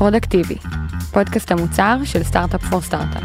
פרודקטיבי, 0.00 0.54
פודקאסט 1.12 1.52
המוצר 1.52 1.96
של 2.04 2.22
סטארט-אפ 2.22 2.64
פור 2.64 2.80
סטארט-אפ. 2.80 3.22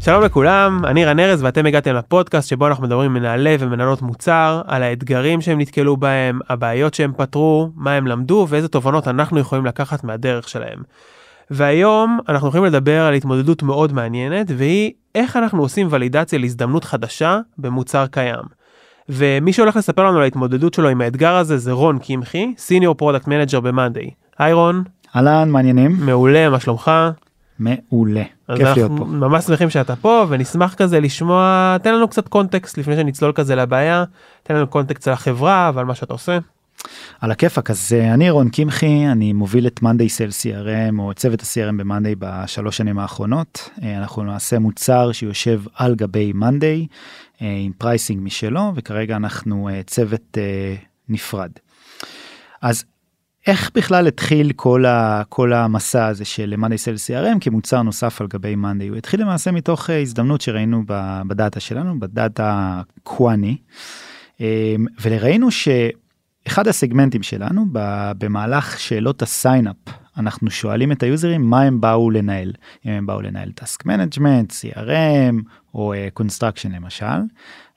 שלום 0.00 0.22
לכולם, 0.22 0.84
אני 0.84 1.04
רן 1.04 1.20
ארז 1.20 1.42
ואתם 1.42 1.66
הגעתם 1.66 1.94
לפודקאסט 1.94 2.48
שבו 2.48 2.66
אנחנו 2.66 2.84
מדברים 2.84 3.10
עם 3.10 3.14
מנהלי 3.14 3.56
ומנהלות 3.58 4.02
מוצר, 4.02 4.62
על 4.66 4.82
האתגרים 4.82 5.40
שהם 5.40 5.60
נתקלו 5.60 5.96
בהם, 5.96 6.38
הבעיות 6.48 6.94
שהם 6.94 7.12
פתרו, 7.16 7.70
מה 7.74 7.92
הם 7.92 8.06
למדו 8.06 8.46
ואיזה 8.48 8.68
תובנות 8.68 9.08
אנחנו 9.08 9.40
יכולים 9.40 9.66
לקחת 9.66 10.04
מהדרך 10.04 10.48
שלהם. 10.48 10.82
והיום 11.50 12.18
אנחנו 12.28 12.46
הולכים 12.46 12.64
לדבר 12.64 13.02
על 13.02 13.14
התמודדות 13.14 13.62
מאוד 13.62 13.92
מעניינת 13.92 14.46
והיא 14.56 14.92
איך 15.14 15.36
אנחנו 15.36 15.62
עושים 15.62 15.88
ולידציה 15.90 16.38
להזדמנות 16.38 16.84
חדשה 16.84 17.40
במוצר 17.58 18.06
קיים. 18.06 18.63
ומי 19.08 19.52
שהולך 19.52 19.76
לספר 19.76 20.04
לנו 20.04 20.16
על 20.16 20.22
ההתמודדות 20.22 20.74
שלו 20.74 20.88
עם 20.88 21.00
האתגר 21.00 21.34
הזה 21.34 21.58
זה 21.58 21.72
רון 21.72 21.98
קמחי, 21.98 22.54
senior 22.58 22.94
product 22.94 23.28
manager 23.28 23.60
ב-monday. 23.60 24.10
היי 24.38 24.52
רון. 24.52 24.84
אהלן, 25.16 25.50
מה 25.50 25.58
העניינים? 25.58 25.96
מעולה, 26.00 26.50
מה 26.50 26.60
שלומך? 26.60 26.90
מעולה, 27.58 28.22
כיף 28.56 28.76
להיות 28.76 28.92
פה. 28.98 29.04
ממש 29.04 29.44
שמחים 29.44 29.70
שאתה 29.70 29.96
פה 29.96 30.26
ונשמח 30.28 30.74
כזה 30.74 31.00
לשמוע, 31.00 31.76
תן 31.82 31.94
לנו 31.94 32.08
קצת 32.08 32.28
context 32.28 32.78
לפני 32.78 32.96
שנצלול 32.96 33.32
כזה 33.32 33.54
לבעיה, 33.54 34.04
תן 34.42 34.54
לנו 34.54 34.66
context 34.66 35.08
על 35.08 35.14
החברה 35.14 35.70
ועל 35.74 35.84
מה 35.84 35.94
שאתה 35.94 36.12
עושה. 36.12 36.38
על 37.20 37.30
הכיפאק 37.30 37.70
אז 37.70 37.92
אה, 37.92 38.14
אני 38.14 38.30
רון 38.30 38.48
קמחי 38.48 39.06
אני 39.12 39.32
מוביל 39.32 39.66
את 39.66 39.82
monday 39.82 40.08
sales 40.08 40.28
CRM 40.28 40.98
או 40.98 41.14
צוות 41.14 41.40
ה-CRM 41.40 41.76
ב-monday 41.76 42.14
בשלוש 42.18 42.76
שנים 42.76 42.98
האחרונות. 42.98 43.70
אה, 43.82 43.98
אנחנו 43.98 44.22
נעשה 44.22 44.58
מוצר 44.58 45.12
שיושב 45.12 45.62
על 45.74 45.94
גבי 45.94 46.32
monday 46.32 46.86
אה, 47.42 47.56
עם 47.64 47.72
pricing 47.78 48.22
משלו 48.22 48.72
וכרגע 48.74 49.16
אנחנו 49.16 49.68
צוות 49.86 50.38
נפרד. 51.08 51.50
אז 52.62 52.84
איך 53.46 53.70
בכלל 53.74 54.06
התחיל 54.06 54.52
כל, 54.56 54.86
ה, 54.86 55.22
כל 55.28 55.52
המסע 55.52 56.06
הזה 56.06 56.24
של 56.24 56.54
monday 56.56 56.78
sales 56.78 56.94
CRM 56.94 57.38
כמוצר 57.40 57.82
נוסף 57.82 58.20
על 58.20 58.26
גבי 58.26 58.54
monday 58.54 58.88
הוא 58.88 58.96
התחיל 58.96 59.20
למעשה 59.20 59.50
מתוך 59.50 59.90
הזדמנות 59.90 60.40
שראינו 60.40 60.82
בדאטה 61.26 61.60
שלנו 61.60 62.00
בדאטה 62.00 62.80
קוואנטי 63.02 63.56
וראינו 65.02 65.50
ש... 65.50 65.68
אחד 66.46 66.68
הסגמנטים 66.68 67.22
שלנו 67.22 67.66
במהלך 68.18 68.80
שאלות 68.80 69.22
ה-sign 69.22 69.62
up 69.62 69.76
אנחנו 70.16 70.50
שואלים 70.50 70.92
את 70.92 71.02
היוזרים 71.02 71.50
מה 71.50 71.62
הם 71.62 71.80
באו 71.80 72.10
לנהל 72.10 72.52
אם 72.86 72.90
הם 72.90 73.06
באו 73.06 73.20
לנהל 73.20 73.52
task 73.52 73.86
management, 73.86 74.52
CRM 74.52 75.34
או 75.74 75.94
construction 76.14 76.72
אה, 76.72 76.76
למשל. 76.76 77.20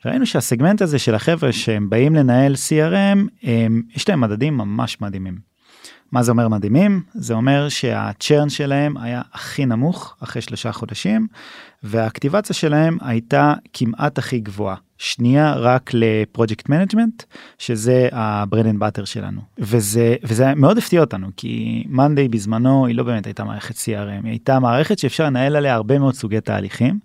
ראינו 0.06 0.26
שהסגמנט 0.26 0.82
הזה 0.82 1.00
של 1.00 1.16
החבר'ה 1.16 1.52
שהם 1.52 1.90
באים 1.90 2.16
לנהל 2.16 2.54
CRM 2.54 3.28
הם, 3.44 3.82
יש 3.95 4.10
להם 4.10 4.22
מדדים 4.22 4.58
ממש 4.58 5.02
מדהימים. 5.02 5.38
מה 6.11 6.23
זה 6.23 6.31
אומר 6.31 6.47
מדהימים? 6.47 7.02
זה 7.13 7.33
אומר 7.33 7.69
שה-churn 7.70 8.50
שלהם 8.50 8.97
היה 8.97 9.22
הכי 9.33 9.66
נמוך 9.66 10.16
אחרי 10.23 10.41
שלושה 10.41 10.72
חודשים 10.72 11.27
והאקטיבציה 11.83 12.55
שלהם 12.55 12.97
הייתה 13.02 13.53
כמעט 13.73 14.17
הכי 14.17 14.39
גבוהה. 14.39 14.75
שנייה 14.97 15.53
רק 15.53 15.91
ל-project 15.94 16.70
management 16.70 17.23
שזה 17.58 18.09
ה-bread 18.11 18.66
and 18.66 18.80
butter 18.80 19.06
שלנו 19.05 19.41
וזה 19.59 20.16
וזה 20.23 20.55
מאוד 20.55 20.77
הפתיע 20.77 21.02
אותנו 21.02 21.27
כי 21.38 21.83
monday 21.89 22.28
בזמנו 22.27 22.86
היא 22.86 22.95
לא 22.95 23.03
באמת 23.03 23.25
הייתה 23.25 23.44
מערכת 23.44 23.75
CRM 23.75 24.23
היא 24.23 24.31
הייתה 24.31 24.59
מערכת 24.59 24.99
שאפשר 24.99 25.25
לנהל 25.25 25.55
עליה 25.55 25.73
הרבה 25.73 25.99
מאוד 25.99 26.14
סוגי 26.14 26.42
תהליכים. 26.42 26.99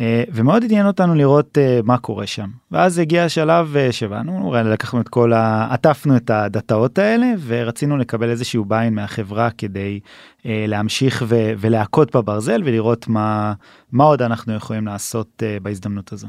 אה, 0.00 0.24
ומאוד 0.32 0.64
עניין 0.64 0.86
אותנו 0.86 1.14
לראות 1.14 1.58
אה, 1.58 1.80
מה 1.84 1.98
קורה 1.98 2.26
שם 2.26 2.50
ואז 2.70 2.98
הגיע 2.98 3.24
השלב 3.24 3.76
אה, 3.76 3.92
שבאנו 3.92 4.54
לקחנו 4.64 5.00
את 5.00 5.08
כל 5.08 5.32
ה... 5.32 5.68
עטפנו 5.70 6.16
את 6.16 6.30
הדאטאות 6.30 6.98
האלה 6.98 7.26
ורצינו 7.46 7.96
לקבל 7.96 8.30
איזשהו 8.30 8.64
ביין 8.64 8.94
מהחברה 8.94 9.50
כדי 9.50 10.00
להמשיך 10.44 11.24
ו... 11.28 11.52
ולהכות 11.58 12.16
בברזל 12.16 12.62
ולראות 12.64 13.08
מה 13.08 13.52
מה 13.92 14.04
עוד 14.04 14.22
אנחנו 14.22 14.54
יכולים 14.54 14.86
לעשות 14.86 15.42
בהזדמנות 15.62 16.12
הזו. 16.12 16.28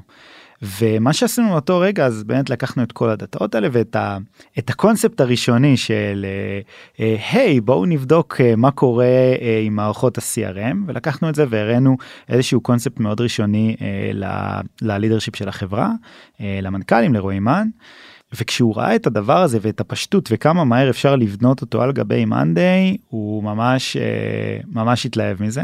ומה 0.64 1.14
שעשינו 1.14 1.50
באותו 1.50 1.80
רגע 1.80 2.06
אז 2.06 2.24
באמת 2.24 2.50
לקחנו 2.50 2.84
את 2.84 2.92
כל 2.92 3.10
הדאטאות 3.10 3.56
האלה 3.56 3.68
ואת 3.72 3.96
ה, 3.96 4.18
את 4.60 4.70
הקונספט 4.70 5.22
הראשוני 5.22 5.78
של 5.78 6.26
היי 6.98 7.58
hey, 7.58 7.62
בואו 7.62 7.86
נבדוק 7.86 8.42
מה 8.58 8.72
קורה 8.72 9.06
עם 9.66 9.76
מערכות 9.76 10.18
ה-CRM 10.18 10.78
ולקחנו 10.88 11.30
את 11.30 11.36
זה 11.36 11.46
והראינו 11.50 11.98
איזשהו 12.30 12.62
קונספט 12.62 13.00
מאוד 13.00 13.22
ראשוני 13.22 13.76
ללידרשיפ 14.82 15.36
של 15.36 15.50
החברה 15.50 15.92
למנכ"לים 16.40 17.14
לרועי 17.14 17.40
מן. 17.40 17.68
וכשהוא 18.40 18.76
ראה 18.78 18.96
את 18.96 19.08
הדבר 19.08 19.42
הזה 19.42 19.58
ואת 19.62 19.80
הפשטות 19.80 20.30
וכמה 20.32 20.64
מהר 20.64 20.90
אפשר 20.90 21.16
לבנות 21.16 21.62
אותו 21.62 21.82
על 21.82 21.92
גבי 21.92 22.26
מאנדיי 22.26 22.98
הוא 23.10 23.44
ממש 23.44 23.98
ממש 24.68 25.06
התלהב 25.06 25.44
מזה. 25.44 25.64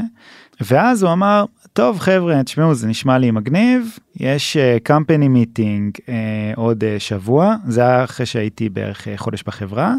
ואז 0.62 1.04
הוא 1.04 1.12
אמר 1.12 1.46
טוב 1.79 2.00
חבר'ה 2.00 2.44
תשמעו 2.44 2.75
זה 2.75 2.88
נשמע 2.88 3.17
לי 3.17 3.31
מגניב 3.31 3.97
יש 4.16 4.57
קמפני 4.84 5.25
uh, 5.25 5.29
מיטינג 5.29 5.97
uh, 5.97 6.09
עוד 6.56 6.84
uh, 6.84 7.00
שבוע 7.00 7.56
זה 7.67 7.81
היה 7.81 8.03
אחרי 8.03 8.25
שהייתי 8.25 8.69
בערך 8.69 9.07
uh, 9.07 9.09
חודש 9.17 9.44
בחברה. 9.44 9.94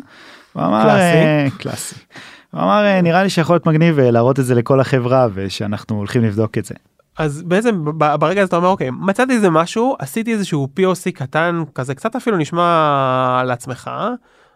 הוא 0.52 0.62
אמר 0.62 0.82
קלאסי. 0.82 1.54
Uh, 1.56 1.62
קלאסי. 1.62 1.94
הוא 2.50 2.60
אמר 2.60 2.84
uh, 2.98 3.02
נראה 3.02 3.22
לי 3.22 3.30
שיכול 3.30 3.54
להיות 3.54 3.66
מגניב 3.66 3.98
uh, 3.98 4.02
להראות 4.02 4.40
את 4.40 4.44
זה 4.44 4.54
לכל 4.54 4.80
החברה 4.80 5.28
ושאנחנו 5.34 5.96
הולכים 5.96 6.24
לבדוק 6.24 6.58
את 6.58 6.64
זה. 6.64 6.74
אז 7.18 7.42
בעצם 7.42 7.84
ברגע 7.98 8.40
הזה 8.40 8.48
אתה 8.48 8.56
אומר 8.56 8.68
אוקיי 8.68 8.90
מצאתי 8.90 9.32
איזה 9.32 9.50
משהו 9.50 9.96
עשיתי 9.98 10.32
איזשהו 10.32 10.68
POC 10.80 11.10
קטן 11.14 11.62
כזה 11.74 11.94
קצת 11.94 12.16
אפילו 12.16 12.36
נשמע 12.36 13.42
לעצמך. 13.46 13.90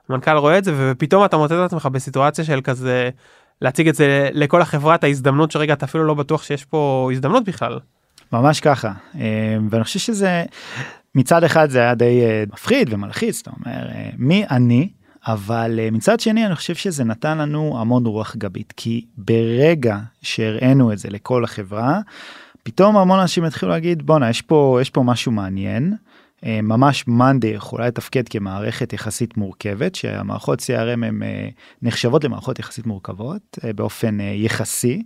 המנכ"ל 0.08 0.36
רואה 0.36 0.58
את 0.58 0.64
זה 0.64 0.74
ופתאום 0.76 1.24
אתה 1.24 1.36
מוצא 1.36 1.54
את 1.54 1.66
עצמך 1.66 1.86
בסיטואציה 1.86 2.44
של 2.44 2.60
כזה 2.60 3.10
להציג 3.64 3.88
את 3.88 3.94
זה 3.94 4.28
לכל 4.32 4.62
החברה 4.62 4.94
את 4.94 5.04
ההזדמנות 5.04 5.50
שרגע 5.50 5.72
אתה 5.72 5.86
אפילו 5.86 6.04
לא 6.04 6.14
בטוח 6.14 6.42
שיש 6.42 6.64
פה 6.64 7.10
הזדמנות 7.12 7.44
בכלל. 7.44 7.78
ממש 8.32 8.60
ככה 8.60 8.92
אה, 9.20 9.56
ואני 9.70 9.84
חושב 9.84 9.98
שזה 9.98 10.44
מצד 11.14 11.44
אחד 11.44 11.70
זה 11.70 11.78
היה 11.78 11.94
די 11.94 12.20
אה, 12.24 12.44
מפחיד 12.52 12.92
ומלחיץ 12.92 13.40
אתה 13.40 13.50
אומר 13.50 13.88
אה, 13.88 14.10
מי 14.18 14.44
אני 14.50 14.88
אבל 15.26 15.78
מצד 15.92 16.20
שני 16.20 16.46
אני 16.46 16.54
חושב 16.54 16.74
שזה 16.74 17.04
נתן 17.04 17.38
לנו 17.38 17.80
המון 17.80 18.06
רוח 18.06 18.36
גבית 18.36 18.72
כי 18.76 19.04
ברגע 19.16 19.98
שהראינו 20.22 20.92
את 20.92 20.98
זה 20.98 21.10
לכל 21.10 21.44
החברה 21.44 22.00
פתאום 22.62 22.96
המון 22.96 23.20
אנשים 23.20 23.44
התחילו 23.44 23.72
להגיד 23.72 24.06
בואנה 24.06 24.30
יש 24.30 24.42
פה 24.42 24.78
יש 24.80 24.90
פה 24.90 25.02
משהו 25.02 25.32
מעניין. 25.32 25.94
ממש 26.44 27.08
מאנדי 27.08 27.46
יכולה 27.46 27.86
לתפקד 27.86 28.28
כמערכת 28.28 28.92
יחסית 28.92 29.36
מורכבת 29.36 29.94
שהמערכות 29.94 30.60
CRM 30.60 31.04
הם 31.06 31.22
נחשבות 31.82 32.24
למערכות 32.24 32.58
יחסית 32.58 32.86
מורכבות 32.86 33.58
באופן 33.74 34.18
יחסי. 34.20 35.02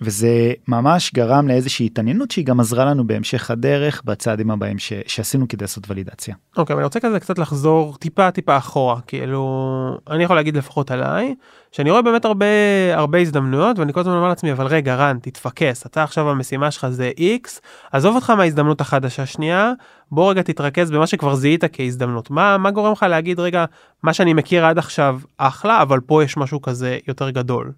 וזה 0.00 0.52
ממש 0.68 1.12
גרם 1.14 1.48
לאיזושהי 1.48 1.86
התעניינות 1.86 2.30
שהיא 2.30 2.46
גם 2.46 2.60
עזרה 2.60 2.84
לנו 2.84 3.06
בהמשך 3.06 3.50
הדרך 3.50 4.02
בצעדים 4.04 4.50
הבאים 4.50 4.78
ש... 4.78 4.92
שעשינו 5.06 5.48
כדי 5.48 5.64
לעשות 5.64 5.90
ולידציה. 5.90 6.34
אוקיי, 6.56 6.74
okay, 6.74 6.76
אני 6.76 6.84
רוצה 6.84 7.00
כזה 7.00 7.20
קצת 7.20 7.38
לחזור 7.38 7.96
טיפה 7.96 8.30
טיפה 8.30 8.56
אחורה 8.56 9.00
כאילו 9.06 9.98
אני 10.10 10.24
יכול 10.24 10.36
להגיד 10.36 10.56
לפחות 10.56 10.90
עליי 10.90 11.34
שאני 11.76 11.90
רואה 11.90 12.02
באמת 12.02 12.24
הרבה 12.24 12.46
הרבה 12.94 13.18
הזדמנויות 13.18 13.78
ואני 13.78 13.92
כל 13.92 14.00
הזמן 14.00 14.12
אומר 14.12 14.28
לעצמי 14.28 14.52
אבל 14.52 14.66
רגע 14.66 14.94
רן 14.94 15.18
תתפקס 15.22 15.86
אתה 15.86 16.02
עכשיו 16.02 16.30
המשימה 16.30 16.70
שלך 16.70 16.88
זה 16.88 17.12
x 17.18 17.48
עזוב 17.92 18.14
אותך 18.14 18.30
מההזדמנות 18.30 18.80
החדשה 18.80 19.26
שנייה 19.26 19.72
בוא 20.10 20.30
רגע 20.30 20.42
תתרכז 20.42 20.90
במה 20.90 21.06
שכבר 21.06 21.34
זיהית 21.34 21.64
כהזדמנות 21.72 22.30
מה 22.30 22.58
מה 22.58 22.70
גורם 22.70 22.92
לך 22.92 23.02
להגיד 23.02 23.40
רגע 23.40 23.64
מה 24.02 24.12
שאני 24.12 24.34
מכיר 24.34 24.66
עד 24.66 24.78
עכשיו 24.78 25.20
אחלה 25.38 25.82
אבל 25.82 26.00
פה 26.00 26.24
יש 26.24 26.36
משהו 26.36 26.62
כזה 26.62 26.98
יותר 27.08 27.30
גדול. 27.30 27.72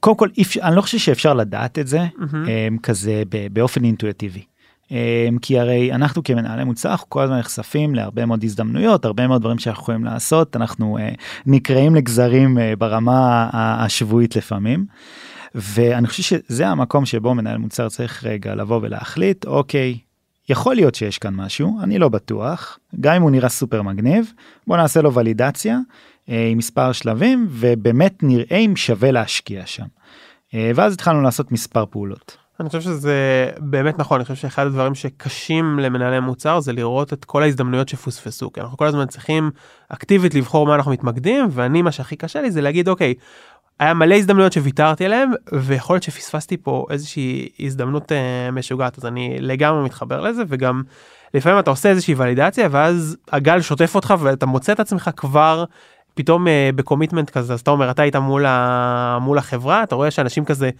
קודם 0.00 0.16
כל 0.16 0.28
אני 0.62 0.76
לא 0.76 0.80
חושב 0.82 0.98
שאפשר 0.98 1.34
לדעת 1.34 1.78
את 1.78 1.86
זה 1.86 1.98
mm-hmm. 1.98 2.80
כזה 2.82 3.22
באופן 3.52 3.84
אינטואיטיבי. 3.84 4.44
כי 5.42 5.58
הרי 5.58 5.92
אנחנו 5.92 6.22
כמנהלי 6.22 6.64
מוצר 6.64 6.90
אנחנו 6.90 7.10
כל 7.10 7.22
הזמן 7.22 7.38
נחשפים 7.38 7.94
להרבה 7.94 8.26
מאוד 8.26 8.44
הזדמנויות 8.44 9.04
הרבה 9.04 9.26
מאוד 9.26 9.40
דברים 9.40 9.58
שאנחנו 9.58 9.82
יכולים 9.82 10.04
לעשות 10.04 10.56
אנחנו 10.56 10.98
uh, 10.98 11.20
נקראים 11.46 11.94
לגזרים 11.94 12.58
uh, 12.58 12.60
ברמה 12.78 13.48
השבועית 13.52 14.36
לפעמים. 14.36 14.86
ואני 15.54 16.06
חושב 16.06 16.22
שזה 16.22 16.68
המקום 16.68 17.06
שבו 17.06 17.34
מנהל 17.34 17.58
מוצר 17.58 17.88
צריך 17.88 18.24
רגע 18.24 18.54
לבוא 18.54 18.80
ולהחליט 18.82 19.44
אוקיי 19.44 19.98
יכול 20.48 20.74
להיות 20.74 20.94
שיש 20.94 21.18
כאן 21.18 21.34
משהו 21.34 21.78
אני 21.82 21.98
לא 21.98 22.08
בטוח 22.08 22.78
גם 23.00 23.14
אם 23.14 23.22
הוא 23.22 23.30
נראה 23.30 23.48
סופר 23.48 23.82
מגניב 23.82 24.32
בוא 24.66 24.76
נעשה 24.76 25.02
לו 25.02 25.14
ולידציה 25.14 25.78
אה, 26.28 26.48
עם 26.52 26.58
מספר 26.58 26.92
שלבים 26.92 27.46
ובאמת 27.50 28.22
נראה 28.22 28.56
אם 28.56 28.76
שווה 28.76 29.10
להשקיע 29.10 29.66
שם. 29.66 29.86
אה, 30.54 30.70
ואז 30.74 30.92
התחלנו 30.92 31.22
לעשות 31.22 31.52
מספר 31.52 31.84
פעולות. 31.90 32.36
אני 32.60 32.68
חושב 32.68 32.80
שזה 32.80 33.48
באמת 33.58 33.98
נכון 33.98 34.16
אני 34.16 34.24
חושב 34.24 34.34
שאחד 34.34 34.66
הדברים 34.66 34.94
שקשים 34.94 35.78
למנהלי 35.78 36.20
מוצר 36.20 36.60
זה 36.60 36.72
לראות 36.72 37.12
את 37.12 37.24
כל 37.24 37.42
ההזדמנויות 37.42 37.88
שפוספסו 37.88 38.52
כי 38.52 38.60
אנחנו 38.60 38.76
כל 38.76 38.86
הזמן 38.86 39.06
צריכים 39.06 39.50
אקטיבית 39.88 40.34
לבחור 40.34 40.66
מה 40.66 40.74
אנחנו 40.74 40.90
מתמקדים 40.90 41.48
ואני 41.50 41.82
מה 41.82 41.92
שהכי 41.92 42.16
קשה 42.16 42.40
לי 42.42 42.50
זה 42.50 42.60
להגיד 42.60 42.88
אוקיי 42.88 43.14
היה 43.80 43.94
מלא 43.94 44.14
הזדמנויות 44.14 44.52
שוויתרתי 44.52 45.04
עליהם 45.04 45.30
ויכול 45.52 45.94
להיות 45.94 46.02
שפספסתי 46.02 46.56
פה 46.56 46.86
איזושהי 46.90 47.48
הזדמנות 47.60 48.12
אה, 48.12 48.50
משוגעת 48.50 48.98
אז 48.98 49.06
אני 49.06 49.36
לגמרי 49.40 49.84
מתחבר 49.84 50.20
לזה 50.20 50.42
וגם 50.48 50.82
לפעמים 51.34 51.58
אתה 51.58 51.70
עושה 51.70 51.88
איזושהי 51.88 52.14
ולידציה 52.14 52.68
ואז 52.70 53.16
הגל 53.32 53.60
שוטף 53.60 53.94
אותך 53.94 54.14
ואתה 54.20 54.46
מוצא 54.46 54.72
את 54.72 54.80
עצמך 54.80 55.10
כבר 55.16 55.64
פתאום 56.14 56.48
אה, 56.48 56.70
בקומיטמנט 56.74 57.30
כזה 57.30 57.52
אז 57.52 57.60
אתה 57.60 57.70
אומר 57.70 57.90
אתה 57.90 58.02
היית 58.02 58.16
מול, 58.16 58.46
ה... 58.46 59.18
מול 59.20 59.38
החברה 59.38 59.82
אתה 59.82 59.94
רואה 59.94 60.10
שאנשים 60.10 60.44
כזה 60.44 60.70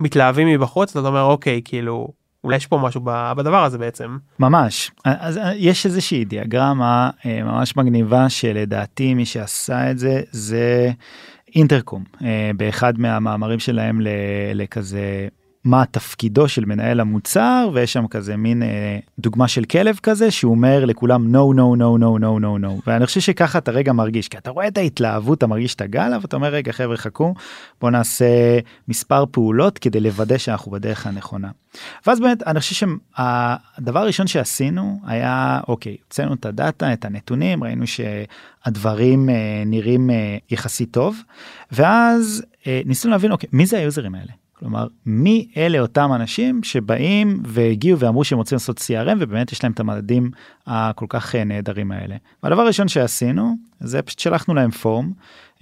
מתלהבים 0.00 0.48
מבחוץ 0.48 0.96
אתה 0.96 1.08
אומר 1.08 1.22
אוקיי 1.22 1.60
כאילו 1.64 2.08
אולי 2.44 2.56
יש 2.56 2.66
פה 2.66 2.78
משהו 2.78 3.00
בדבר 3.36 3.64
הזה 3.64 3.78
בעצם. 3.78 4.16
ממש 4.38 4.90
אז 5.04 5.38
אה, 5.38 5.54
יש 5.54 5.86
איזושהי 5.86 6.24
דיאגרמה 6.24 7.10
אה, 7.26 7.42
ממש 7.42 7.76
מגניבה 7.76 8.28
שלדעתי 8.28 9.14
מי 9.14 9.26
שעשה 9.26 9.90
את 9.90 9.98
זה 9.98 10.22
זה 10.30 10.90
אינטרקום 11.56 12.04
אה, 12.24 12.50
באחד 12.56 12.98
מהמאמרים 12.98 13.58
שלהם 13.58 14.00
לכזה 14.54 15.28
מה 15.64 15.84
תפקידו 15.90 16.48
של 16.48 16.64
מנהל 16.64 17.00
המוצר 17.00 17.70
ויש 17.74 17.92
שם 17.92 18.06
כזה 18.06 18.36
מין 18.36 18.62
אה, 18.62 18.98
דוגמה 19.18 19.48
של 19.48 19.64
כלב 19.64 19.98
כזה 20.02 20.30
שהוא 20.30 20.50
אומר 20.50 20.84
לכולם 20.84 21.34
no 21.34 21.54
no 21.54 21.78
no 21.78 22.00
no 22.00 22.20
no 22.20 22.42
no 22.42 22.64
no 22.64 22.82
ואני 22.86 23.06
חושב 23.06 23.20
שככה 23.20 23.58
אתה 23.58 23.70
רגע 23.70 23.92
מרגיש 23.92 24.28
כי 24.28 24.38
אתה 24.38 24.50
רואה 24.50 24.68
את 24.68 24.78
ההתלהבות 24.78 25.38
אתה 25.38 25.46
מרגיש 25.46 25.74
את 25.74 25.80
הגל 25.80 26.12
אבל 26.14 26.24
אתה 26.24 26.36
אומר 26.36 26.48
רגע 26.48 26.72
חבר'ה 26.72 26.96
חכו 26.96 27.34
בוא 27.80 27.90
נעשה 27.90 28.58
מספר 28.88 29.24
פעולות 29.30 29.78
כדי 29.78 30.00
לוודא 30.00 30.38
שאנחנו 30.38 30.72
בדרך 30.72 31.06
הנכונה. 31.06 31.50
ואז 32.06 32.20
באמת 32.20 32.42
אני 32.42 32.60
חושב 32.60 32.74
שהדבר 32.74 34.00
הראשון 34.00 34.26
שעשינו 34.26 35.00
היה 35.06 35.60
אוקיי 35.68 35.96
הוצאנו 36.04 36.34
את 36.34 36.46
הדאטה 36.46 36.92
את 36.92 37.04
הנתונים 37.04 37.64
ראינו 37.64 37.84
שהדברים 37.86 39.28
אה, 39.28 39.62
נראים 39.66 40.10
אה, 40.10 40.36
יחסית 40.50 40.90
טוב 40.90 41.16
ואז 41.72 42.44
אה, 42.66 42.80
ניסינו 42.84 43.12
להבין 43.12 43.32
אוקיי 43.32 43.48
מי 43.52 43.66
זה 43.66 43.78
היוזרים 43.78 44.14
האלה. 44.14 44.43
כלומר 44.58 44.86
מי 45.06 45.48
אלה 45.56 45.80
אותם 45.80 46.10
אנשים 46.14 46.62
שבאים 46.62 47.42
והגיעו 47.46 47.98
ואמרו 47.98 48.24
שהם 48.24 48.38
רוצים 48.38 48.56
לעשות 48.56 48.78
CRM 48.78 49.16
ובאמת 49.20 49.52
יש 49.52 49.64
להם 49.64 49.72
את 49.72 49.80
המדדים 49.80 50.30
הכל 50.66 51.06
כך 51.08 51.34
אה, 51.34 51.44
נהדרים 51.44 51.92
האלה. 51.92 52.16
והדבר 52.42 52.62
הראשון 52.62 52.88
שעשינו 52.88 53.56
זה 53.80 54.02
פשוט 54.02 54.18
שלחנו 54.18 54.54
להם 54.54 54.70
פורם 54.70 55.12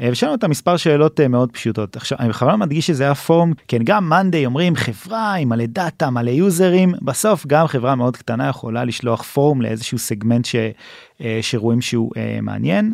אה, 0.01 0.09
ושאלנו 0.13 0.35
את 0.35 0.45
המספר 0.45 0.77
שאלות 0.77 1.21
אה, 1.21 1.29
מאוד 1.29 1.51
פשוטות. 1.53 1.97
עכשיו 1.97 2.19
אני 2.19 2.29
בכוונה 2.29 2.57
מדגיש 2.57 2.87
שזה 2.87 3.05
היה 3.05 3.15
פורם 3.15 3.53
כן 3.69 3.79
גם 3.85 4.09
מאנדיי 4.09 4.47
אומרים 4.47 4.77
חברה 4.77 5.35
עם 5.35 5.49
מלא 5.49 5.67
דאטה 5.67 6.11
מלא 6.11 6.31
יוזרים 6.31 6.95
בסוף 7.03 7.47
גם 7.47 7.67
חברה 7.67 7.95
מאוד 7.95 8.17
קטנה 8.17 8.49
יכולה 8.49 8.85
לשלוח 8.85 9.23
פורם 9.23 9.63
לאיזשהו 9.63 9.99
סגמנט 9.99 10.45
ש, 10.45 10.57
שרואים 11.41 11.81
שהוא 11.81 12.13
מעניין. 12.43 12.93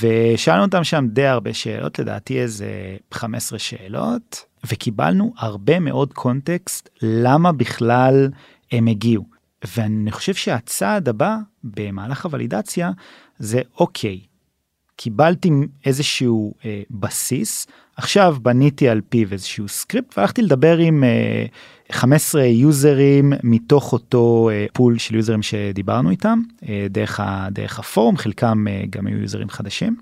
ושאלנו 0.00 0.62
אותם 0.62 0.84
שם 0.84 1.06
די 1.08 1.26
הרבה 1.26 1.54
שאלות 1.54 1.98
לדעתי 1.98 2.40
איזה 2.40 2.66
15 3.12 3.58
שאלות 3.58 4.44
וקיבלנו 4.68 5.32
הרבה 5.36 5.80
מאוד 5.80 6.12
קונטקסט 6.12 6.88
למה 7.02 7.52
בכלל 7.52 8.28
הם 8.72 8.86
הגיעו. 8.86 9.24
ואני 9.76 10.12
חושב 10.12 10.34
שהצעד 10.34 11.08
הבא 11.08 11.36
במהלך 11.64 12.24
הוולידציה 12.24 12.90
זה 13.38 13.60
אוקיי, 13.78 14.20
קיבלתי 14.96 15.50
איזשהו 15.84 16.54
אה, 16.64 16.82
בסיס, 16.90 17.66
עכשיו 17.96 18.36
בניתי 18.42 18.88
על 18.88 19.00
פיו 19.08 19.32
איזשהו 19.32 19.68
סקריפט 19.68 20.18
והלכתי 20.18 20.42
לדבר 20.42 20.78
עם 20.78 21.04
אה, 21.04 21.46
15 21.92 22.44
יוזרים 22.44 23.32
מתוך 23.42 23.92
אותו 23.92 24.50
אה, 24.52 24.66
pool 24.72 24.98
של 24.98 25.14
יוזרים 25.14 25.42
שדיברנו 25.42 26.10
איתם 26.10 26.38
אה, 26.68 26.86
דרך, 26.90 27.20
ה, 27.20 27.48
דרך 27.50 27.78
הפורום, 27.78 28.16
חלקם 28.16 28.68
אה, 28.68 28.82
גם 28.90 29.06
היו 29.06 29.18
יוזרים 29.18 29.48
חדשים. 29.48 29.96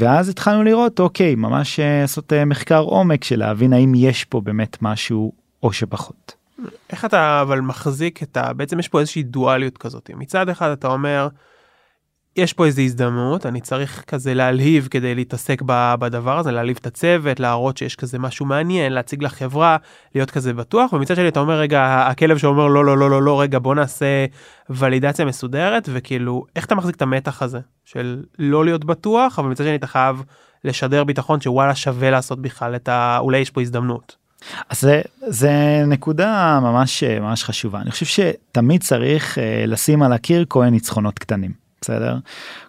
ואז 0.00 0.28
התחלנו 0.28 0.62
לראות 0.62 1.00
אוקיי 1.00 1.34
ממש 1.34 1.80
אה, 1.80 2.00
לעשות 2.00 2.32
אה, 2.32 2.44
מחקר 2.44 2.80
עומק 2.80 3.24
של 3.24 3.38
להבין 3.38 3.72
האם 3.72 3.92
יש 3.94 4.24
פה 4.24 4.40
באמת 4.40 4.82
משהו 4.82 5.32
או 5.62 5.72
שפחות. 5.72 6.34
איך 6.90 7.04
אתה 7.04 7.42
אבל 7.42 7.60
מחזיק 7.60 8.22
את 8.22 8.36
ה... 8.36 8.52
בעצם 8.52 8.78
יש 8.78 8.88
פה 8.88 9.00
איזושהי 9.00 9.22
דואליות 9.22 9.78
כזאת 9.78 10.10
מצד 10.14 10.48
אחד 10.48 10.70
אתה 10.70 10.88
אומר 10.88 11.28
יש 12.36 12.52
פה 12.52 12.66
איזו 12.66 12.82
הזדמנות 12.82 13.46
אני 13.46 13.60
צריך 13.60 14.04
כזה 14.06 14.34
להלהיב 14.34 14.88
כדי 14.90 15.14
להתעסק 15.14 15.62
בדבר 15.98 16.38
הזה 16.38 16.52
להלהיב 16.52 16.78
את 16.80 16.86
הצוות 16.86 17.40
להראות 17.40 17.76
שיש 17.76 17.96
כזה 17.96 18.18
משהו 18.18 18.46
מעניין 18.46 18.92
להציג 18.92 19.22
לחברה 19.22 19.76
להיות 20.14 20.30
כזה 20.30 20.52
בטוח 20.52 20.92
ומצד 20.92 21.16
שני 21.16 21.28
אתה 21.28 21.40
אומר 21.40 21.58
רגע 21.58 22.06
הכלב 22.10 22.38
שאומר 22.38 22.66
לא 22.66 22.84
לא 22.84 22.98
לא 22.98 23.10
לא 23.10 23.22
לא 23.22 23.40
רגע 23.40 23.58
בוא 23.58 23.74
נעשה 23.74 24.26
ולידציה 24.70 25.24
מסודרת 25.24 25.88
וכאילו 25.92 26.44
איך 26.56 26.64
אתה 26.64 26.74
מחזיק 26.74 26.96
את 26.96 27.02
המתח 27.02 27.42
הזה 27.42 27.60
של 27.84 28.22
לא 28.38 28.64
להיות 28.64 28.84
בטוח 28.84 29.38
אבל 29.38 29.48
מצד 29.48 29.64
שני 29.64 29.74
אתה 29.74 29.86
חייב 29.86 30.22
לשדר 30.64 31.04
ביטחון 31.04 31.40
שוואלה 31.40 31.74
שווה 31.74 32.10
לעשות 32.10 32.42
בכלל 32.42 32.76
את 32.76 32.88
ה... 32.88 33.18
אולי 33.20 33.38
יש 33.38 33.50
פה 33.50 33.60
הזדמנות. 33.60 34.16
אז 34.70 34.80
זה, 34.80 35.02
זה 35.26 35.84
נקודה 35.86 36.58
ממש 36.62 37.04
ממש 37.04 37.44
חשובה 37.44 37.80
אני 37.80 37.90
חושב 37.90 38.06
שתמיד 38.06 38.82
צריך 38.82 39.38
uh, 39.38 39.40
לשים 39.66 40.02
על 40.02 40.12
הקיר 40.12 40.46
כהן 40.48 40.72
ניצחונות 40.72 41.18
קטנים. 41.18 41.63
בסדר? 41.84 42.18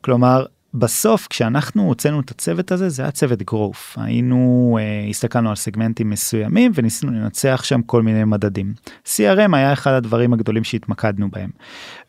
כלומר 0.02 0.46
בסוף 0.74 1.28
כשאנחנו 1.30 1.84
הוצאנו 1.84 2.20
את 2.20 2.32
הצוות 2.32 2.72
הזה 2.72 2.90
זה 2.90 3.02
היה 3.02 3.12
צוות 3.12 3.42
גרוף 3.42 3.98
היינו 4.02 4.78
אה, 4.82 5.10
הסתכלנו 5.10 5.50
על 5.50 5.56
סגמנטים 5.56 6.10
מסוימים 6.10 6.72
וניסינו 6.76 7.12
לנצח 7.12 7.62
שם 7.64 7.82
כל 7.82 8.02
מיני 8.02 8.24
מדדים. 8.24 8.74
CRM 9.06 9.56
היה 9.56 9.74
אחד 9.74 9.92
הדברים 9.92 10.34
הגדולים 10.34 10.64
שהתמקדנו 10.64 11.30
בהם. 11.32 11.50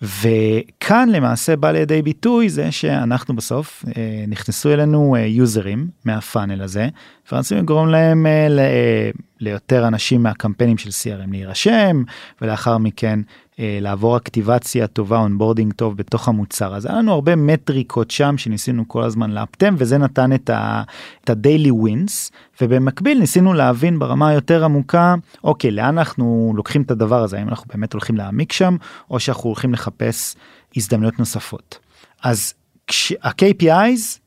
וכאן 0.02 1.08
למעשה 1.08 1.56
בא 1.56 1.70
לידי 1.70 2.02
ביטוי 2.02 2.48
זה 2.48 2.72
שאנחנו 2.72 3.36
בסוף 3.36 3.84
אה, 3.96 4.24
נכנסו 4.28 4.72
אלינו 4.72 5.16
אה, 5.16 5.20
יוזרים 5.20 5.88
מהפאנל 6.04 6.62
הזה 6.62 6.88
ורצינו 7.32 7.60
לגרום 7.60 7.88
להם 7.88 8.26
אה, 8.26 8.48
ל, 8.48 8.58
אה, 8.58 9.10
ליותר 9.40 9.88
אנשים 9.88 10.22
מהקמפיינים 10.22 10.78
של 10.78 10.90
CRM 10.90 11.30
להירשם 11.30 12.02
ולאחר 12.40 12.78
מכן 12.78 13.20
לעבור 13.58 14.16
אקטיבציה 14.16 14.86
טובה 14.86 15.18
onboarding 15.18 15.72
טוב 15.72 15.96
בתוך 15.96 16.28
המוצר. 16.28 16.74
אז 16.76 16.86
היה 16.86 16.94
לנו 16.94 17.12
הרבה 17.12 17.36
מטריקות 17.36 18.10
שם 18.10 18.38
שניסינו 18.38 18.88
כל 18.88 19.02
הזמן 19.02 19.30
לאפטם 19.30 19.74
וזה 19.78 19.98
נתן 19.98 20.32
את 20.32 20.50
ה-daily 20.50 21.70
wins 21.70 22.30
ובמקביל 22.60 23.18
ניסינו 23.18 23.52
להבין 23.52 23.98
ברמה 23.98 24.28
היותר 24.28 24.64
עמוקה 24.64 25.14
אוקיי 25.44 25.70
לאן 25.70 25.98
אנחנו 25.98 26.52
לוקחים 26.56 26.82
את 26.82 26.90
הדבר 26.90 27.22
הזה? 27.22 27.38
האם 27.38 27.48
אנחנו 27.48 27.66
באמת 27.74 27.92
הולכים 27.92 28.16
להעמיק 28.16 28.52
שם 28.52 28.76
או 29.10 29.20
שאנחנו 29.20 29.44
הולכים 29.44 29.72
לחפש 29.72 30.36
הזדמנויות 30.76 31.18
נוספות? 31.18 31.78
אז 32.22 32.54
כשה-KPIs 32.86 34.25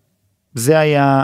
זה 0.53 0.79
היה 0.79 1.23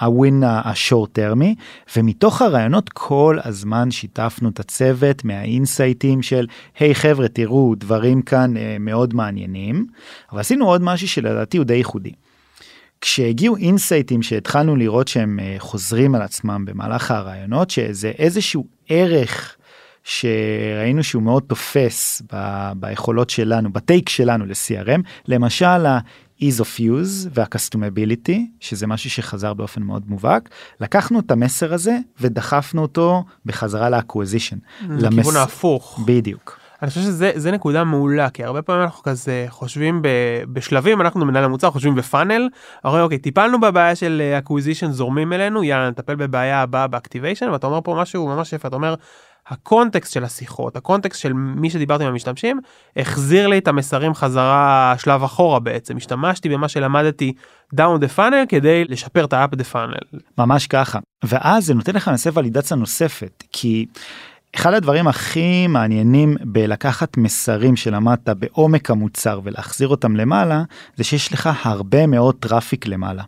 הווין 0.00 0.42
השורט 0.46 1.12
טרמי 1.12 1.54
ומתוך 1.96 2.42
הרעיונות 2.42 2.88
כל 2.88 3.38
הזמן 3.44 3.90
שיתפנו 3.90 4.48
את 4.48 4.60
הצוות 4.60 5.24
מהאינסייטים 5.24 6.22
של 6.22 6.46
היי 6.78 6.92
hey, 6.92 6.94
חבר'ה 6.94 7.28
תראו 7.28 7.74
דברים 7.74 8.22
כאן 8.22 8.56
uh, 8.56 8.60
מאוד 8.80 9.14
מעניינים 9.14 9.86
אבל 10.32 10.40
עשינו 10.40 10.66
עוד 10.66 10.82
משהו 10.82 11.08
שלדעתי 11.08 11.56
הוא 11.56 11.66
די 11.66 11.74
ייחודי. 11.74 12.12
כשהגיעו 13.00 13.56
אינסייטים 13.56 14.22
שהתחלנו 14.22 14.76
לראות 14.76 15.08
שהם 15.08 15.38
uh, 15.38 15.62
חוזרים 15.62 16.14
על 16.14 16.22
עצמם 16.22 16.64
במהלך 16.64 17.10
הרעיונות 17.10 17.70
שזה 17.70 18.12
איזשהו 18.18 18.66
ערך 18.88 19.56
שראינו 20.04 21.02
שהוא 21.02 21.22
מאוד 21.22 21.42
תופס 21.42 22.22
ב- 22.32 22.72
ביכולות 22.76 23.30
שלנו 23.30 23.72
בטייק 23.72 24.08
שלנו 24.08 24.46
ל-CRM 24.46 25.00
למשל 25.28 25.86
ease 26.40 26.60
of 26.60 26.80
use 26.80 27.28
וה-customability 27.34 28.38
שזה 28.60 28.86
משהו 28.86 29.10
שחזר 29.10 29.54
באופן 29.54 29.82
מאוד 29.82 30.02
מובהק 30.06 30.48
לקחנו 30.80 31.20
את 31.20 31.30
המסר 31.30 31.74
הזה 31.74 31.98
ודחפנו 32.20 32.82
אותו 32.82 33.24
בחזרה 33.46 33.90
ל-acquisition. 33.90 34.56
לכיוון 34.82 35.14
למס... 35.14 35.36
ההפוך. 35.36 36.00
בדיוק. 36.06 36.60
אני 36.82 36.88
חושב 36.88 37.00
שזה 37.00 37.50
נקודה 37.50 37.84
מעולה 37.84 38.30
כי 38.30 38.44
הרבה 38.44 38.62
פעמים 38.62 38.82
אנחנו 38.82 39.02
כזה 39.02 39.46
חושבים 39.48 40.02
ב, 40.02 40.08
בשלבים 40.52 41.00
אנחנו 41.00 41.26
מנהל 41.26 41.44
המוצר 41.44 41.70
חושבים 41.70 41.94
ב-funnel 41.94 42.48
אומרים 42.84 43.02
אוקיי 43.02 43.18
טיפלנו 43.18 43.60
בבעיה 43.60 43.96
של 43.96 44.22
acquisition 44.38 44.90
זורמים 44.90 45.32
אלינו 45.32 45.64
יאללה 45.64 45.90
נטפל 45.90 46.14
בבעיה 46.14 46.62
הבאה 46.62 46.86
ב-activation 46.86 47.48
ואתה 47.48 47.66
אומר 47.66 47.80
פה 47.84 47.94
משהו 48.00 48.26
ממש 48.26 48.52
יפה 48.52 48.68
אתה 48.68 48.76
אומר 48.76 48.94
ה-context 49.50 50.12
של 50.12 50.24
השיחות 50.24 50.76
ה-context 50.76 51.20
של 51.20 51.32
מי 51.32 51.70
שדיברתי 51.70 52.04
עם 52.04 52.10
המשתמשים 52.10 52.60
החזיר 52.96 53.46
לי 53.46 53.58
את 53.58 53.68
המסרים 53.68 54.14
חזרה 54.14 54.94
שלב 54.98 55.22
אחורה 55.22 55.60
בעצם 55.60 55.96
השתמשתי 55.96 56.48
במה 56.48 56.68
שלמדתי 56.68 57.32
down 57.76 58.00
the 58.00 58.16
funnel 58.18 58.46
כדי 58.48 58.84
לשפר 58.84 59.24
את 59.24 59.32
ה-up 59.32 59.56
the 59.56 59.74
funnel. 59.74 60.18
ממש 60.38 60.66
ככה 60.66 60.98
ואז 61.24 61.64
זה 61.64 61.74
נותן 61.74 61.94
לך 61.94 62.08
למעשה 62.08 62.30
ולידציה 62.34 62.76
נוספת 62.76 63.44
כי 63.52 63.86
אחד 64.56 64.74
הדברים 64.74 65.08
הכי 65.08 65.66
מעניינים 65.66 66.36
בלקחת 66.44 67.16
מסרים 67.16 67.76
שלמדת 67.76 68.28
בעומק 68.28 68.90
המוצר 68.90 69.40
ולהחזיר 69.44 69.88
אותם 69.88 70.16
למעלה 70.16 70.62
זה 70.96 71.04
שיש 71.04 71.32
לך 71.32 71.50
הרבה 71.62 72.06
מאוד 72.06 72.34
traffic 72.40 72.86
למעלה. 72.86 73.22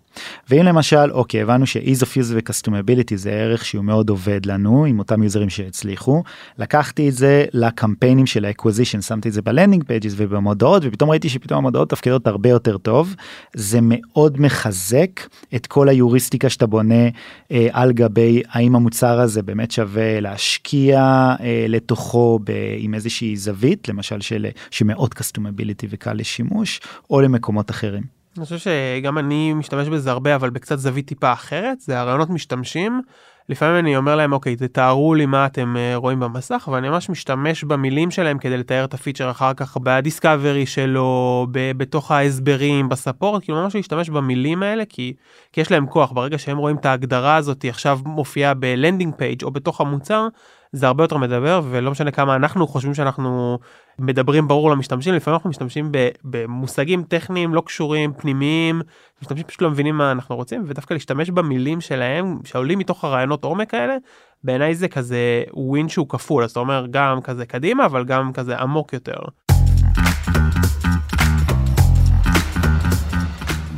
ואם 0.50 0.62
למשל 0.62 1.10
אוקיי 1.10 1.42
הבנו 1.42 1.66
ש-ease 1.66 2.02
of 2.02 2.06
use 2.06 2.26
ו-customability 2.28 3.14
זה 3.14 3.30
ערך 3.30 3.64
שהוא 3.64 3.84
מאוד 3.84 4.08
עובד 4.08 4.46
לנו 4.46 4.84
עם 4.84 4.98
אותם 4.98 5.22
יוזרים 5.22 5.50
שהצליחו 5.50 6.22
לקחתי 6.58 7.08
את 7.08 7.14
זה 7.14 7.44
לקמפיינים 7.52 8.26
של 8.26 8.44
האקוויזישן 8.44 9.00
שמתי 9.00 9.28
את 9.28 9.32
זה 9.34 9.42
ב-landing 9.42 9.84
pages 9.84 10.12
ובמודעות 10.16 10.82
ופתאום 10.86 11.10
ראיתי 11.10 11.28
שפתאום 11.28 11.58
המודעות 11.58 11.90
מתפקדות 11.90 12.26
הרבה 12.26 12.48
יותר 12.48 12.78
טוב 12.78 13.14
זה 13.54 13.78
מאוד 13.82 14.40
מחזק 14.40 15.20
את 15.54 15.66
כל 15.66 15.88
היוריסטיקה 15.88 16.48
שאתה 16.48 16.66
בונה 16.66 17.08
אה, 17.52 17.68
על 17.72 17.92
גבי 17.92 18.42
האם 18.50 18.76
המוצר 18.76 19.20
הזה 19.20 19.42
באמת 19.42 19.70
שווה 19.70 20.20
להשקיע 20.20 21.11
אה, 21.40 21.64
לתוכו 21.68 22.38
ב, 22.44 22.52
עם 22.78 22.94
איזושהי 22.94 23.36
זווית 23.36 23.88
למשל 23.88 24.20
של 24.20 24.46
שמאוד 24.70 25.14
customability 25.14 25.86
וקל 25.90 26.12
לשימוש 26.12 26.80
או 27.10 27.20
למקומות 27.20 27.70
אחרים. 27.70 28.22
אני 28.36 28.44
חושב 28.44 28.58
שגם 28.58 29.18
אני 29.18 29.52
משתמש 29.52 29.88
בזה 29.88 30.10
הרבה 30.10 30.34
אבל 30.34 30.50
בקצת 30.50 30.78
זווית 30.78 31.06
טיפה 31.06 31.32
אחרת 31.32 31.80
זה 31.80 32.00
ראיונות 32.00 32.30
משתמשים. 32.30 33.00
לפעמים 33.48 33.76
אני 33.76 33.96
אומר 33.96 34.16
להם 34.16 34.32
אוקיי 34.32 34.56
תתארו 34.56 35.14
לי 35.14 35.26
מה 35.26 35.46
אתם 35.46 35.74
אה, 35.76 35.96
רואים 35.96 36.20
במסך 36.20 36.68
ואני 36.72 36.88
ממש 36.88 37.10
משתמש 37.10 37.64
במילים 37.64 38.10
שלהם 38.10 38.38
כדי 38.38 38.56
לתאר 38.56 38.84
את 38.84 38.94
הפיצ'ר 38.94 39.30
אחר 39.30 39.54
כך 39.54 39.76
ב-discovery 39.76 40.66
שלו 40.66 41.46
ב- 41.50 41.72
בתוך 41.76 42.10
ההסברים 42.10 42.88
ב-support 42.88 43.42
כאילו 43.42 43.62
ממש 43.62 43.76
להשתמש 43.76 44.10
במילים 44.10 44.62
האלה 44.62 44.84
כי, 44.88 45.12
כי 45.52 45.60
יש 45.60 45.70
להם 45.70 45.86
כוח 45.86 46.12
ברגע 46.12 46.38
שהם 46.38 46.58
רואים 46.58 46.76
את 46.76 46.86
ההגדרה 46.86 47.36
הזאת 47.36 47.64
עכשיו 47.68 47.98
מופיעה 48.04 48.54
ב-landing 48.54 49.14
page 49.14 49.42
או 49.44 49.50
בתוך 49.50 49.80
המוצר 49.80 50.28
זה 50.74 50.86
הרבה 50.86 51.04
יותר 51.04 51.16
מדבר 51.16 51.60
ולא 51.70 51.90
משנה 51.90 52.10
כמה 52.10 52.36
אנחנו 52.36 52.66
חושבים 52.66 52.94
שאנחנו 52.94 53.58
מדברים 53.98 54.48
ברור 54.48 54.70
למשתמשים 54.70 55.14
לפעמים 55.14 55.34
אנחנו 55.34 55.50
משתמשים 55.50 55.92
במושגים 56.24 57.02
טכניים 57.02 57.54
לא 57.54 57.62
קשורים 57.66 58.12
פנימיים 58.12 58.82
משתמשים 59.22 59.46
פשוט 59.46 59.62
לא 59.62 59.70
מבינים 59.70 59.96
מה 59.96 60.12
אנחנו 60.12 60.36
רוצים 60.36 60.64
ודווקא 60.66 60.94
להשתמש 60.94 61.30
במילים 61.30 61.80
שלהם 61.80 62.38
שעולים 62.44 62.78
מתוך 62.78 63.04
הרעיונות 63.04 63.44
עומק 63.44 63.74
האלה 63.74 63.96
בעיניי 64.44 64.74
זה 64.74 64.88
כזה 64.88 65.42
ווין 65.52 65.88
שהוא 65.88 66.08
כפול 66.08 66.44
אז 66.44 66.50
אתה 66.50 66.60
אומר 66.60 66.86
גם 66.90 67.20
כזה 67.20 67.46
קדימה 67.46 67.86
אבל 67.86 68.04
גם 68.04 68.32
כזה 68.32 68.56
עמוק 68.56 68.92
יותר. 68.92 69.18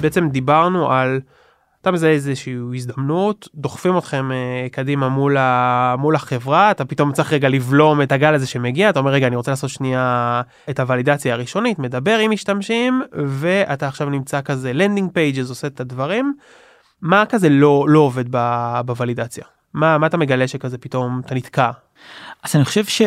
בעצם 0.00 0.28
דיברנו 0.28 0.92
על 0.92 1.20
אתה 1.84 1.92
מזהה 1.92 2.10
איזושהי 2.10 2.54
הזדמנות 2.74 3.48
דוחפים 3.54 3.98
אתכם 3.98 4.30
uh, 4.30 4.72
קדימה 4.72 5.08
מול, 5.08 5.36
ה, 5.36 5.94
מול 5.98 6.16
החברה 6.16 6.70
אתה 6.70 6.84
פתאום 6.84 7.12
צריך 7.12 7.32
רגע 7.32 7.48
לבלום 7.48 8.02
את 8.02 8.12
הגל 8.12 8.34
הזה 8.34 8.46
שמגיע 8.46 8.90
אתה 8.90 8.98
אומר 8.98 9.10
רגע 9.10 9.26
אני 9.26 9.36
רוצה 9.36 9.50
לעשות 9.50 9.70
שנייה 9.70 10.42
את 10.70 10.80
הוולידציה 10.80 11.34
הראשונית 11.34 11.78
מדבר 11.78 12.18
עם 12.18 12.30
משתמשים 12.30 13.02
ואתה 13.12 13.88
עכשיו 13.88 14.10
נמצא 14.10 14.40
כזה 14.40 14.72
landing 14.72 15.10
pages 15.12 15.48
עושה 15.48 15.66
את 15.66 15.80
הדברים. 15.80 16.34
מה 17.02 17.26
כזה 17.26 17.48
לא 17.48 17.84
לא 17.88 17.98
עובד 17.98 18.24
בוולידציה 18.86 19.44
מה 19.74 19.98
מה 19.98 20.06
אתה 20.06 20.16
מגלה 20.16 20.48
שכזה 20.48 20.78
פתאום 20.78 21.20
אתה 21.26 21.34
נתקע. 21.34 21.70
אז 22.42 22.56
אני 22.56 22.64
חושב 22.64 22.84
ש... 22.84 23.02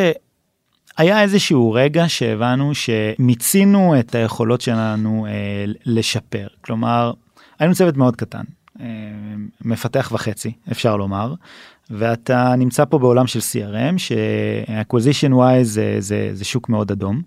היה 0.98 1.22
איזשהו 1.22 1.72
רגע 1.72 2.03
שהבנו 2.07 2.72
שמיצינו 2.75 4.00
את 4.00 4.15
היכולות 4.15 4.62
שלנו 4.62 5.25
אה, 5.29 5.65
לשפר 5.86 6.48
כלומר 6.62 7.13
היינו 7.60 7.75
צוות 7.75 7.98
מאוד 7.98 8.15
קטן 8.15 8.38
אה, 8.39 8.56
מפתח 9.62 10.12
וחצי 10.13 10.51
אפשר 10.72 10.98
לומר 10.98 11.34
ואתה 11.89 12.55
נמצא 12.57 12.86
פה 12.86 13.00
בעולם 13.00 13.27
של 13.27 13.39
CRM 13.39 13.98
ש-acquisition 13.98 15.34
זה, 15.62 15.96
זה, 16.00 16.29
זה 16.34 16.46
שוק 16.46 16.69
מאוד 16.69 16.91
אדום 16.91 17.22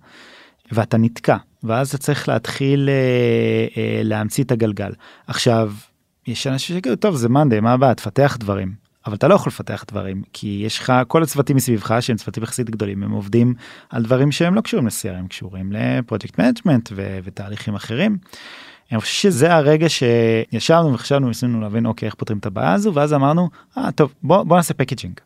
ואתה 0.73 0.97
נתקע 0.97 1.37
ואז 1.62 1.88
אתה 1.88 1.99
צריך 1.99 2.28
להתחיל 2.28 2.88
אה, 2.88 2.95
אה, 3.83 4.00
להמציא 4.04 4.45
את 4.45 4.52
הגלגל. 4.52 4.92
עכשיו 5.26 5.73
יש 6.26 6.47
אנשים 6.47 6.76
שיגידו 6.76 6.97
טוב 6.97 7.16
זה 7.16 7.28
מאנדיי 7.28 7.61
מה 7.61 7.73
הבעיה? 7.73 7.95
תפתח 7.95 8.37
דברים. 8.40 8.90
אבל 9.07 9.14
אתה 9.14 9.28
לא 9.28 9.35
יכול 9.35 9.50
לפתח 9.50 9.85
דברים 9.88 10.23
כי 10.33 10.62
יש 10.66 10.78
לך 10.78 10.92
כל 11.09 11.23
הצוותים 11.23 11.57
מסביבך 11.57 11.97
שהם 12.00 12.16
צוותים 12.16 12.42
יחסית 12.42 12.71
גדולים 12.71 13.02
הם 13.02 13.11
עובדים 13.11 13.54
על 13.90 14.02
דברים 14.02 14.33
שהם 14.33 14.54
לא 14.54 14.61
קשורים 14.61 14.87
ל-CRM 14.87 15.28
קשורים 15.28 15.73
ל 15.73 15.81
project 15.81 16.38
management 16.38 16.92
ותהליכים 17.25 17.75
אחרים. 17.75 18.19
אני 18.92 19.00
חושב 19.00 19.14
שזה 19.14 19.54
הרגע 19.54 19.87
שישבנו 19.88 20.94
וחשבנו 20.94 21.28
ניסינו 21.28 21.61
להבין 21.61 21.87
אוקיי 21.87 22.06
איך 22.06 22.14
פותרים 22.14 22.38
את 22.38 22.47
הבעיה 22.47 22.73
הזו 22.73 22.94
ואז 22.94 23.12
אמרנו 23.12 23.50
אה 23.78 23.92
טוב 23.92 24.14
בוא 24.23 24.42
בוא 24.42 24.56
נעשה 24.56 24.75
packaging. 24.75 25.20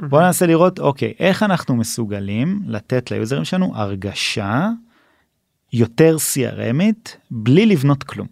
בוא 0.00 0.22
ננסה 0.22 0.46
לראות 0.46 0.78
אוקיי 0.78 1.14
איך 1.18 1.42
אנחנו 1.42 1.76
מסוגלים 1.76 2.62
לתת 2.66 3.10
ל 3.10 3.16
users 3.16 3.44
שלנו 3.44 3.72
הרגשה 3.74 4.68
יותר 5.72 6.16
CRM 6.16 6.76
ית 6.76 7.16
בלי 7.30 7.66
לבנות 7.66 8.02
כלום. 8.02 8.26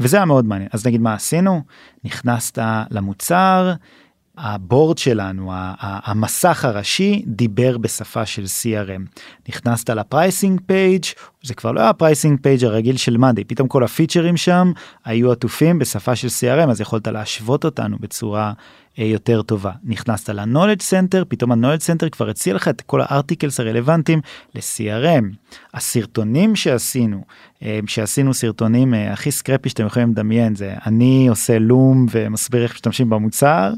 וזה 0.00 0.16
היה 0.16 0.26
מאוד 0.26 0.44
מעניין 0.44 0.68
אז 0.72 0.86
נגיד 0.86 1.00
מה 1.00 1.14
עשינו 1.14 1.62
נכנסת 2.04 2.58
למוצר 2.90 3.72
ה 4.38 4.48
board 4.48 4.98
שלנו 4.98 5.50
המסך 5.80 6.64
הראשי 6.64 7.22
דיבר 7.26 7.78
בשפה 7.78 8.26
של 8.26 8.44
CRM 8.44 9.20
נכנסת 9.48 9.90
ל 9.90 9.99
pricing 9.99 10.60
page 10.66 11.04
זה 11.42 11.54
כבר 11.54 11.72
לא 11.72 11.80
היה 11.80 11.92
פרייסינג 11.92 12.40
פייג' 12.42 12.64
הרגיל 12.64 12.96
של 12.96 13.16
מאנדיי 13.16 13.44
פתאום 13.44 13.68
כל 13.68 13.84
הפיצ'רים 13.84 14.36
שם 14.36 14.72
היו 15.04 15.32
עטופים 15.32 15.78
בשפה 15.78 16.16
של 16.16 16.28
CRM 16.28 16.70
אז 16.70 16.80
יכולת 16.80 17.06
להשוות 17.06 17.64
אותנו 17.64 17.96
בצורה 18.00 18.52
אה, 18.98 19.04
יותר 19.04 19.42
טובה. 19.42 19.72
נכנסת 19.84 20.28
ל 20.28 20.33
knowledge 20.33 20.82
center 20.82 21.22
פתאום 21.28 21.52
ה 21.52 21.55
knowledge 21.55 21.80
center 21.80 22.08
כבר 22.08 22.28
הציע 22.28 22.54
לך 22.54 22.68
את 22.68 22.80
כל 22.80 23.00
ה 23.00 23.07
articles 23.07 23.60
הרלוונטיים 23.60 24.20
ל-CRM 24.54 25.24
הסרטונים 25.74 26.56
שעשינו 26.56 27.24
שעשינו 27.86 28.34
סרטונים 28.34 28.94
אה, 28.94 29.12
הכי 29.12 29.30
scrappy 29.30 29.68
שאתם 29.68 29.86
יכולים 29.86 30.10
לדמיין 30.10 30.54
זה 30.54 30.74
אני 30.86 31.26
עושה 31.28 31.58
Loom 31.58 32.06
ומסביר 32.10 32.62
איך 32.62 32.74
משתמשים 32.74 33.10
במוצר 33.10 33.72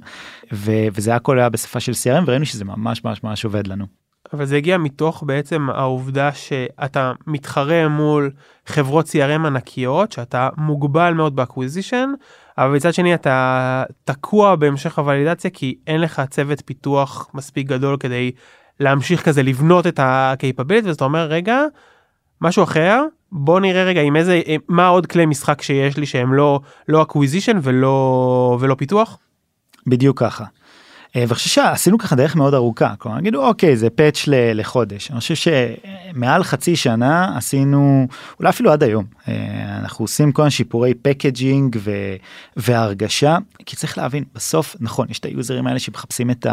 וזה 0.95 1.15
הכל 1.15 1.39
היה 1.39 1.49
בשפה 1.49 1.81
של 1.81 1.93
CRM 1.93 2.23
וראינו 2.27 2.47
שזה 2.47 2.65
ממש 2.65 3.05
ממש 3.05 3.23
ממש 3.25 3.45
עובד 3.45 3.67
לנו. 3.67 3.85
אבל 4.33 4.45
זה 4.45 4.57
הגיע 4.57 4.79
מתוך 4.79 5.23
בעצם 5.27 5.71
העובדה 5.71 6.33
שאתה 6.33 7.13
מתחרה 7.27 7.89
מול 7.89 8.31
חברות 8.67 9.07
CRM 9.07 9.47
ענקיות 9.47 10.13
שאתה 10.13 10.49
מוגבל 10.57 11.13
מאוד 11.13 11.37
ב 11.37 11.43
acquisition 11.43 12.11
אבל 12.59 12.75
מצד 12.75 12.95
שני 12.95 13.15
אתה 13.15 13.85
תקוע 14.05 14.57
בהמשך 14.57 14.99
הוולידציה 14.99 15.51
כי 15.51 15.79
אין 15.87 16.01
לך 16.01 16.23
צוות 16.31 16.63
פיתוח 16.67 17.31
מספיק 17.35 17.67
גדול 17.67 17.97
כדי 17.97 18.33
להמשיך 18.81 19.25
כזה 19.25 19.43
לבנות 19.43 19.87
את 19.87 19.99
ה-capability 19.99 20.89
ואתה 20.89 21.05
אומר 21.05 21.27
רגע 21.27 21.61
משהו 22.41 22.63
אחר 22.65 23.05
בוא 23.33 23.61
נראה 23.61 23.85
רגע 23.85 24.01
עם 24.01 24.17
איזה 24.17 24.41
מה 24.69 24.87
עוד 24.87 25.07
כלי 25.07 25.27
משחק 25.27 25.63
שיש 25.63 25.97
לי 25.97 26.07
שהם 26.07 26.35
לא 26.35 26.61
לא 26.89 27.07
acquisition 27.09 27.57
ולא 27.63 28.59
ולא 28.61 28.75
פיתוח. 28.75 29.19
בדיוק 29.87 30.21
ככה. 30.21 30.45
אה, 31.17 31.21
ואני 31.21 31.35
חושב 31.35 31.51
שעשינו 31.51 31.99
ככה 31.99 32.17
דרך 32.17 32.37
מאוד 32.37 32.55
ארוכה 32.55 32.95
כלומר 32.99 33.19
נגיד 33.19 33.47
אוקיי 33.47 33.77
זה 33.77 33.91
patch 33.91 34.25
לחודש 34.29 35.11
אני 35.11 35.21
חושב 35.21 35.35
שמעל 35.35 36.45
חצי 36.45 36.77
שנה 36.77 37.37
עשינו 37.37 38.09
אולי 38.39 38.49
אפילו 38.51 38.73
עד 38.73 38.83
היום 38.83 39.05
אה, 39.29 39.79
אנחנו 39.79 40.05
עושים 40.05 40.33
כל 40.33 40.49
שיפורי 40.49 40.95
packaging 40.95 41.79
והרגשה 42.57 43.39
כי 43.67 43.77
צריך 43.77 43.99
להבין 43.99 44.25
בסוף 44.35 44.77
נכון 44.81 45.07
יש 45.11 45.19
את 45.19 45.25
ה 45.25 45.32
users 45.32 45.67
האלה 45.67 45.79
שמחפשים 45.79 46.31
את 46.31 46.47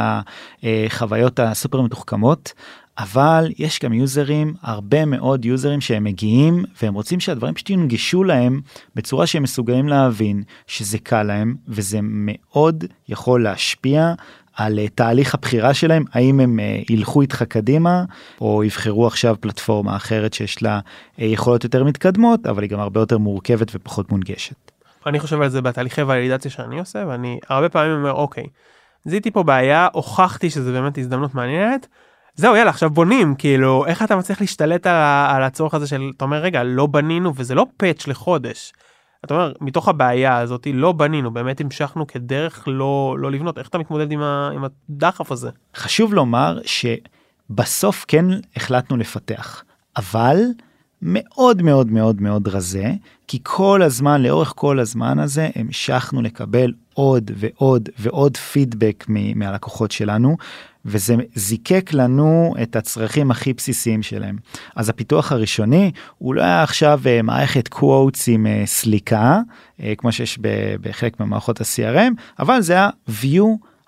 החוויות 0.64 1.40
הסופר 1.40 1.82
מתוחכמות 1.82 2.54
אבל 2.98 3.52
יש 3.58 3.80
גם 3.84 3.94
users 3.94 4.54
הרבה 4.62 5.06
מאוד 5.06 5.46
users 5.46 5.82
שהם 5.82 6.04
מגיעים 6.04 6.66
והם 6.82 6.94
רוצים 6.94 7.20
שהדברים 7.20 7.54
פשוט 7.54 7.70
ינגשו 7.70 8.24
להם 8.24 8.62
בצורה 8.96 9.28
שהם 9.28 9.44
מסוגלים 9.44 9.88
להבין 9.88 10.44
שזה 10.68 10.98
קל 10.98 11.24
להם 11.24 11.56
וזה 11.68 12.00
מאוד 12.02 12.84
יכול 13.08 13.44
להשפיע 13.44 14.14
על 14.54 14.80
uh, 14.86 14.90
תהליך 14.96 15.34
הבחירה 15.34 15.74
שלהם 15.74 16.04
האם 16.14 16.40
הם 16.40 16.60
uh, 16.60 16.94
ילכו 16.94 17.22
איתך 17.22 17.44
קדימה 17.44 18.04
או 18.42 18.64
יבחרו 18.64 19.08
עכשיו 19.08 19.36
פלטפורמה 19.40 19.96
אחרת 19.96 20.34
שיש 20.34 20.64
לה 20.64 20.80
uh, 20.80 21.24
יכולות 21.24 21.64
יותר 21.64 21.84
מתקדמות 21.84 22.46
אבל 22.46 22.64
היא 22.64 22.70
גם 22.70 22.80
הרבה 22.80 23.00
יותר 23.00 23.18
מורכבת 23.18 23.72
ופחות 23.76 24.12
מונגשת. 24.12 24.72
אני 25.06 25.20
חושב 25.20 25.42
על 25.42 25.50
זה 25.50 25.62
בתהליכי 25.62 26.02
ולידציה 26.02 26.52
שאני 26.52 26.80
עושה 26.80 27.04
ואני 27.08 27.40
הרבה 27.50 27.70
פעמים 27.70 27.92
אומר 27.92 28.12
אוקיי 28.12 28.44
זיהיתי 29.06 29.32
פה 29.32 29.44
בעיה 29.44 29.88
הוכחתי 29.94 30.50
שזה 30.50 30.72
באמת 30.72 30.98
הזדמנות 30.98 31.36
מעניינת. 31.36 31.88
זהו 32.38 32.56
יאללה 32.56 32.70
עכשיו 32.70 32.90
בונים 32.90 33.36
כאילו 33.36 33.86
איך 33.86 34.04
אתה 34.04 34.16
מצליח 34.16 34.42
להשתלט 34.42 34.88
על, 34.88 34.96
על 35.30 35.44
הצורך 35.44 35.74
הזה 35.74 35.88
של 35.88 36.12
אתה 36.18 36.26
אומר 36.26 36.38
רגע 36.38 36.64
לא 36.64 36.86
בנינו 36.86 37.36
וזה 37.36 37.56
לא 37.56 37.66
פאץ' 37.78 38.08
לחודש. 38.08 38.74
אתה 39.26 39.34
אומר 39.34 39.54
מתוך 39.62 39.88
הבעיה 39.88 40.38
הזאת 40.38 40.68
לא 40.74 40.92
בנינו 40.92 41.32
באמת 41.32 41.62
המשכנו 41.62 42.08
כדרך 42.08 42.64
לא 42.68 43.16
לא 43.20 43.32
לבנות 43.32 43.58
איך 43.58 43.68
אתה 43.68 43.78
מתמודד 43.78 44.12
עם, 44.12 44.22
ה, 44.22 44.50
עם 44.54 44.64
הדחף 44.64 45.32
הזה. 45.32 45.50
חשוב 45.76 46.14
לומר 46.14 46.60
שבסוף 46.66 48.06
כן 48.08 48.26
החלטנו 48.56 48.98
לפתח 48.98 49.64
אבל 49.98 50.38
מאוד 51.02 51.62
מאוד 51.62 51.92
מאוד 51.92 52.22
מאוד 52.22 52.48
רזה 52.48 52.92
כי 53.28 53.40
כל 53.44 53.82
הזמן 53.82 54.22
לאורך 54.22 54.54
כל 54.56 54.80
הזמן 54.80 55.20
הזה 55.20 55.50
המשכנו 55.56 56.22
לקבל 56.22 56.74
עוד 56.94 57.32
ועוד 57.36 57.90
ועוד 58.00 58.38
פידבק 58.38 59.06
מהלקוחות 59.36 59.92
שלנו 59.92 60.38
וזה 60.88 61.16
זיקק 61.36 61.90
לנו 61.94 62.54
את 62.64 62.76
הצרכים 62.76 63.32
הכי 63.32 63.54
בסיסיים 63.54 64.04
שלהם. 64.04 64.38
אז 64.76 64.90
הפיתוח 64.90 65.32
הראשוני 65.32 65.92
הוא 66.18 66.36
לא 66.36 66.42
היה 66.42 66.64
עכשיו 66.64 67.02
אה, 67.06 67.22
מערכת 67.22 67.68
קוואטס 67.68 68.28
עם 68.28 68.48
אה, 68.48 68.64
סליקה 68.66 69.40
כמו 69.98 70.12
שיש 70.12 70.40
בחלק 70.82 71.20
ממערכות 71.20 71.62
ה-CRM 71.62 72.14
אבל 72.40 72.62
זה 72.62 72.74
היה 72.74 72.90
view 73.10 73.44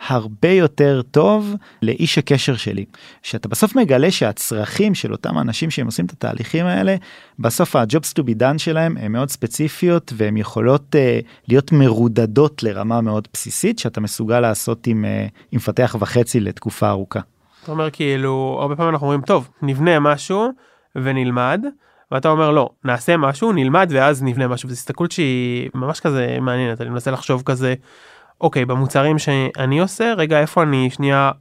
הרבה 0.08 0.50
יותר 0.50 1.02
טוב 1.12 1.56
לאיש 1.82 2.18
הקשר 2.18 2.56
שלי. 2.56 2.86
שאתה 3.24 3.48
בסוף 3.48 3.76
מגלה 3.76 4.12
שהצרכים 4.12 4.96
של 4.96 5.12
אותם 5.12 5.38
אנשים 5.38 5.70
שהם 5.72 5.86
עושים 5.86 6.06
את 6.06 6.12
התהליכים 6.12 6.66
האלה, 6.66 6.96
בסוף 7.40 7.76
ה-jobs 7.76 8.20
to 8.20 8.24
be 8.24 8.40
done 8.40 8.58
שלהם 8.58 8.98
הם 8.98 9.12
מאוד 9.12 9.30
ספציפיות 9.30 10.14
והם 10.16 10.38
יכולות 10.38 10.96
uh, 10.96 11.26
להיות 11.48 11.72
מרודדות 11.72 12.64
לרמה 12.64 13.02
מאוד 13.02 13.28
בסיסית 13.34 13.80
שאתה 13.80 14.02
מסוגל 14.02 14.40
לעשות 14.40 14.88
עם, 14.88 15.06
uh, 15.06 15.32
עם 15.52 15.58
מפתח 15.58 15.96
וחצי 16.00 16.40
לתקופה 16.40 16.90
ארוכה. 16.90 17.20
אתה 17.64 17.72
אומר 17.72 17.90
כאילו 17.90 18.58
הרבה 18.62 18.76
פעמים 18.76 18.94
אנחנו 18.94 19.08
אומרים 19.08 19.22
טוב 19.22 19.50
נבנה 19.62 20.00
משהו 20.00 20.50
ונלמד. 20.96 21.66
ואתה 22.12 22.30
אומר 22.30 22.52
לא 22.52 22.70
נעשה 22.84 23.18
משהו 23.18 23.52
נלמד 23.52 23.90
ואז 23.94 24.24
נבנה 24.24 24.48
משהו 24.48 24.70
וזו 24.70 24.78
הסתכלות 24.78 25.12
שהיא 25.12 25.70
ממש 25.76 26.00
כזה 26.00 26.38
מעניינת 26.42 26.82
אני 26.82 26.90
מנסה 26.90 27.12
לחשוב 27.12 27.42
כזה 27.46 27.76
אוקיי 28.42 28.66
במוצרים 28.66 29.20
שאני 29.20 29.80
עושה 29.80 30.14
רגע 30.14 30.40
איפה 30.40 30.64
אני 30.64 30.90
שנייה 30.90 31.32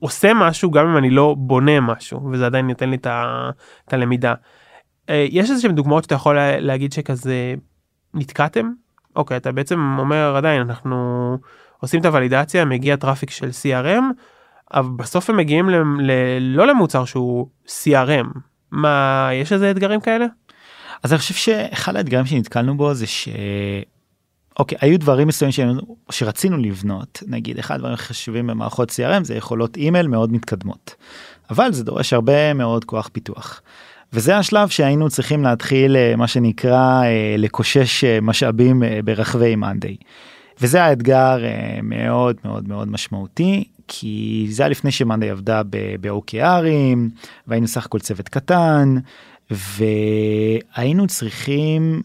עושה 0.00 0.34
משהו 0.34 0.70
גם 0.70 0.86
אם 0.86 0.96
אני 0.96 1.10
לא 1.10 1.34
בונה 1.38 1.80
משהו 1.80 2.30
וזה 2.32 2.46
עדיין 2.46 2.68
ייתן 2.68 2.90
לי 2.90 2.96
את 2.96 3.92
הלמידה. 3.92 4.34
אה, 5.08 5.26
יש 5.30 5.50
איזה 5.50 5.62
שהם 5.62 5.72
דוגמאות 5.72 6.04
שאתה 6.04 6.14
יכול 6.14 6.36
להגיד 6.58 6.92
שכזה 6.92 7.54
נתקעתם 8.14 8.70
אוקיי 9.16 9.36
אתה 9.36 9.52
בעצם 9.52 9.96
אומר 9.98 10.36
עדיין 10.36 10.62
אנחנו 10.62 11.36
עושים 11.80 12.00
את 12.00 12.04
הוולידציה 12.04 12.64
מגיע 12.64 12.96
traffic 12.96 13.30
של 13.30 13.48
CRM 13.48 14.02
אבל 14.74 14.88
בסוף 14.96 15.30
הם 15.30 15.36
מגיעים 15.36 15.70
ל, 15.70 15.74
ל, 16.00 16.12
לא 16.40 16.66
למוצר 16.66 17.04
שהוא 17.04 17.48
CRM 17.66 18.26
מה 18.70 19.28
יש 19.32 19.52
איזה 19.52 19.70
אתגרים 19.70 20.00
כאלה. 20.00 20.26
אז 21.02 21.12
אני 21.12 21.18
חושב 21.18 21.34
שאחד 21.34 21.96
האתגרים 21.96 22.26
שנתקלנו 22.26 22.76
בו 22.76 22.94
זה 22.94 23.06
ש... 23.06 23.28
אוקיי 24.60 24.78
היו 24.80 24.98
דברים 24.98 25.28
מסוימים 25.28 25.78
שרצינו 26.10 26.56
לבנות 26.56 27.22
נגיד 27.26 27.58
אחד 27.58 27.74
הדברים 27.74 27.94
החשובים 27.94 28.46
במערכות 28.46 28.90
CRM 28.90 29.24
זה 29.24 29.34
יכולות 29.34 29.76
אימייל 29.76 30.08
מאוד 30.08 30.32
מתקדמות. 30.32 30.94
אבל 31.50 31.72
זה 31.72 31.84
דורש 31.84 32.12
הרבה 32.12 32.54
מאוד 32.54 32.84
כוח 32.84 33.10
פיתוח. 33.12 33.62
וזה 34.12 34.36
השלב 34.36 34.68
שהיינו 34.68 35.10
צריכים 35.10 35.42
להתחיל 35.42 35.96
אה, 35.96 36.16
מה 36.16 36.28
שנקרא 36.28 37.02
אה, 37.02 37.34
לקושש 37.38 38.04
אה, 38.04 38.18
משאבים 38.22 38.82
ברחבי 39.04 39.56
מאנדיי. 39.56 39.96
וזה 40.60 40.82
האתגר 40.82 41.38
מאוד 41.82 42.36
מאוד 42.44 42.68
מאוד 42.68 42.88
משמעותי 42.88 43.64
כי 43.88 44.46
זה 44.50 44.62
היה 44.62 44.70
לפני 44.70 44.90
שמאנדיי 44.90 45.30
עבדה 45.30 45.62
ב-OKRים 46.00 46.98
והיינו 47.46 47.68
סך 47.68 47.86
הכל 47.86 47.98
צוות 47.98 48.28
קטן 48.28 48.96
והיינו 49.50 51.06
צריכים 51.06 52.02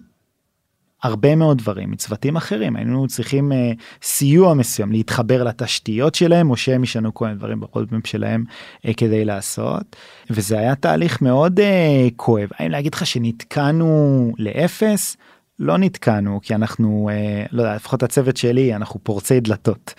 הרבה 1.06 1.36
מאוד 1.36 1.58
דברים 1.58 1.92
מצוותים 1.92 2.36
אחרים 2.36 2.76
היינו 2.76 3.08
צריכים 3.08 3.52
uh, 3.52 3.56
סיוע 4.02 4.54
מסוים 4.54 4.92
להתחבר 4.92 5.44
לתשתיות 5.44 6.16
שלהם 6.16 6.50
או 6.50 6.58
שהם 6.58 6.84
ישנו 6.84 7.14
כל 7.14 7.26
מיני 7.26 7.38
דברים 7.38 7.60
ברודמפ 7.60 8.08
שלהם 8.08 8.44
uh, 8.86 8.94
כדי 8.98 9.26
לעשות 9.26 9.96
וזה 10.30 10.60
היה 10.60 10.76
תהליך 10.76 11.22
מאוד 11.22 11.60
uh, 11.60 11.64
כואב 12.16 12.50
האם 12.60 12.72
להגיד 12.72 12.94
לך 12.96 13.06
שנתקענו 13.06 14.32
לאפס. 14.38 15.18
לא 15.60 15.78
נתקענו 15.78 16.40
כי 16.44 16.56
אנחנו 16.56 17.10
אה, 17.12 17.46
לא 17.52 17.62
יודע 17.62 17.76
לפחות 17.76 18.04
הצוות 18.04 18.38
שלי 18.38 18.76
אנחנו 18.76 19.00
פורצי 19.04 19.40
דלתות. 19.40 19.94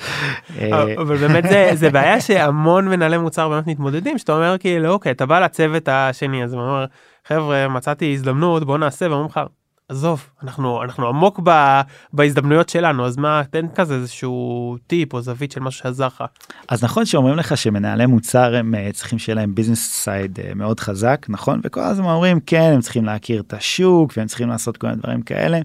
אבל 0.99 1.17
באמת 1.17 1.45
זה, 1.45 1.71
זה 1.75 1.91
בעיה 1.91 2.21
שהמון 2.21 2.89
מנהלי 2.89 3.19
מוצר 3.19 3.49
באמת 3.49 3.67
מתמודדים 3.67 4.19
שאתה 4.19 4.33
אומר 4.33 4.59
כאילו 4.59 4.89
אוקיי 4.89 5.13
אתה 5.13 5.27
בא 5.27 5.41
לצוות 5.41 5.89
השני 5.89 6.45
אז 6.45 6.53
הוא 6.53 6.63
אומר 6.63 6.85
חבר'ה 7.27 7.69
מצאתי 7.69 8.13
הזדמנות 8.13 8.65
בוא 8.65 8.79
נעשה 8.79 9.07
ואומרים 9.11 9.29
לך 9.31 9.41
עזוב 9.89 10.27
אנחנו 10.43 10.83
אנחנו 10.83 11.09
עמוק 11.09 11.41
ב, 11.45 11.81
בהזדמנויות 12.13 12.69
שלנו 12.69 13.07
אז 13.07 13.17
מה 13.17 13.43
תן 13.51 13.67
כזה 13.75 13.95
איזשהו 13.95 14.77
טיפ 14.87 15.15
או 15.15 15.21
זווית 15.21 15.53
של 15.53 15.61
משהו 15.61 15.83
שעזר 15.83 16.07
לך. 16.07 16.25
אז 16.69 16.85
נכון 16.85 17.07
שאומרים 17.07 17.37
לך 17.37 17.57
שמנהלי 17.57 18.07
מוצר 18.07 18.55
הם 18.57 18.75
אה, 18.75 18.91
צריכים 18.93 19.19
שיהיה 19.19 19.37
להם 19.37 19.55
business 19.55 19.91
side 19.91 20.41
אה, 20.41 20.55
מאוד 20.55 20.81
חזק 20.81 21.27
נכון 21.29 21.61
וכל 21.65 21.81
הזמן 21.81 22.07
אומרים 22.07 22.41
כן 22.41 22.71
הם 22.75 22.81
צריכים 22.81 23.05
להכיר 23.05 23.41
את 23.41 23.53
השוק 23.53 24.13
והם 24.17 24.27
צריכים 24.27 24.49
לעשות 24.49 24.77
כל 24.77 24.87
מיני 24.87 24.99
דברים 24.99 25.23
כאלה. 25.23 25.61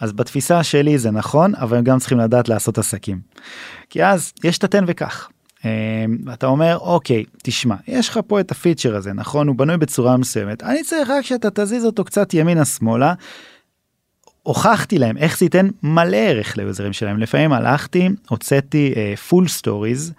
אז 0.00 0.12
בתפיסה 0.12 0.62
שלי 0.62 0.98
זה 0.98 1.10
נכון 1.10 1.54
אבל 1.54 1.76
הם 1.76 1.84
גם 1.84 1.98
צריכים 1.98 2.18
לדעת 2.18 2.48
לעשות 2.48 2.78
עסקים. 2.78 3.20
כי 3.90 4.04
אז 4.04 4.32
יש 4.44 4.58
את 4.58 4.64
התן 4.64 4.84
וקח. 4.86 5.28
אמ, 5.64 6.16
אתה 6.32 6.46
אומר 6.46 6.78
אוקיי 6.78 7.24
תשמע 7.42 7.74
יש 7.88 8.08
לך 8.08 8.20
פה 8.26 8.40
את 8.40 8.50
הפיצ'ר 8.50 8.96
הזה 8.96 9.12
נכון 9.12 9.48
הוא 9.48 9.56
בנוי 9.56 9.76
בצורה 9.76 10.16
מסוימת 10.16 10.62
אני 10.62 10.82
צריך 10.82 11.10
רק 11.10 11.24
שאתה 11.24 11.48
תזיז 11.54 11.84
אותו 11.84 12.04
קצת 12.04 12.34
ימינה 12.34 12.64
שמאלה 12.64 13.14
הוכחתי 14.46 14.98
להם 14.98 15.16
איך 15.16 15.38
זה 15.38 15.44
ייתן 15.44 15.68
מלא 15.82 16.16
ערך 16.16 16.56
ל 16.56 16.62
users 16.62 16.92
שלהם 16.92 17.18
לפעמים 17.18 17.52
הלכתי 17.52 18.08
הוצאתי 18.28 18.94
full 19.28 19.44
uh, 19.44 19.48
stories 19.48 20.12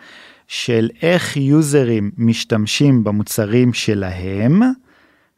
של 0.48 0.90
איך 1.02 1.38
users 1.38 2.12
משתמשים 2.18 3.04
במוצרים 3.04 3.74
שלהם. 3.74 4.62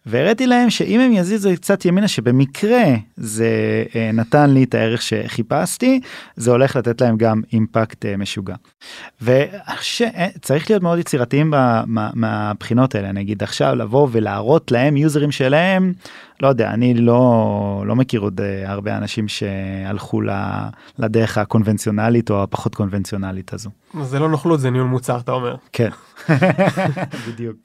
והראיתי 0.10 0.48
להם 0.48 0.70
שאם 0.70 1.00
הם 1.00 1.12
יזיזו 1.12 1.50
קצת 1.56 1.86
ימינה 1.86 2.08
שבמקרה 2.08 2.84
זה 3.18 3.84
uh, 3.88 3.96
נתן 4.14 4.50
לי 4.50 4.64
את 4.64 4.76
הערך 4.76 5.02
שחיפשתי 5.02 6.02
זה 6.36 6.52
הולך 6.52 6.76
לתת 6.76 7.02
להם 7.02 7.18
גם 7.18 7.42
אימפקט 7.54 8.06
uh, 8.06 8.18
משוגע. 8.18 8.56
וצריך 9.22 10.70
להיות 10.70 10.84
מאוד 10.84 11.00
יצירתיים 11.00 11.54
מהבחינות 12.14 12.96
האלה 12.96 13.12
נגיד 13.12 13.44
עכשיו 13.44 13.76
לבוא 13.76 14.08
ולהראות 14.12 14.72
להם 14.72 14.98
יוזרים 14.98 15.32
שלהם 15.32 15.94
לא 16.42 16.48
יודע 16.48 16.72
אני 16.72 16.94
לא 16.94 17.84
לא 17.86 17.96
מכיר 17.96 18.22
עוד 18.22 18.42
הרבה 18.66 18.98
אנשים 18.98 19.28
שהלכו 19.28 20.22
לדרך 21.00 21.38
הקונבנציונלית 21.38 22.30
או 22.30 22.44
הפחות 22.44 22.76
קונבנציונלית 22.76 23.54
הזו. 23.54 23.70
זה 24.04 24.20
לא 24.20 24.30
נוכלות 24.30 24.60
זה 24.60 24.70
ניהול 24.70 24.88
מוצר 24.88 25.20
אתה 25.20 25.32
אומר. 25.32 25.56
כן. 25.74 25.90
בדיוק. 27.28 27.56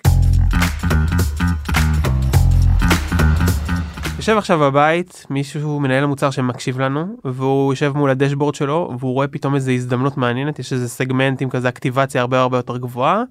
יושב 4.24 4.38
עכשיו 4.38 4.58
בבית 4.58 5.26
מישהו 5.30 5.80
מנהל 5.80 6.04
המוצר 6.04 6.30
שמקשיב 6.30 6.80
לנו 6.80 7.16
והוא 7.24 7.72
יושב 7.72 7.92
מול 7.96 8.10
הדשבורד 8.10 8.54
שלו 8.54 8.96
והוא 8.98 9.12
רואה 9.12 9.28
פתאום 9.28 9.54
איזה 9.54 9.72
הזדמנות 9.72 10.16
מעניינת 10.16 10.58
יש 10.58 10.72
איזה 10.72 10.88
סגמנט 10.88 11.42
עם 11.42 11.50
כזה 11.50 11.68
אקטיבציה 11.68 12.20
הרבה 12.20 12.40
הרבה 12.40 12.58
יותר 12.58 12.76
גבוהה. 12.76 13.22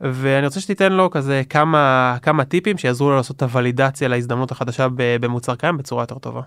ואני 0.00 0.46
רוצה 0.46 0.60
שתיתן 0.60 0.92
לו 0.92 1.10
כזה 1.10 1.42
כמה 1.48 2.16
כמה 2.22 2.44
טיפים 2.44 2.78
שיעזרו 2.78 3.10
לו 3.10 3.16
לעשות 3.16 3.36
את 3.36 3.42
הוולידציה 3.42 4.08
להזדמנות 4.08 4.50
החדשה 4.50 4.86
במוצר 4.96 5.54
קיים 5.54 5.76
בצורה 5.76 6.02
יותר 6.02 6.18
טובה. 6.18 6.42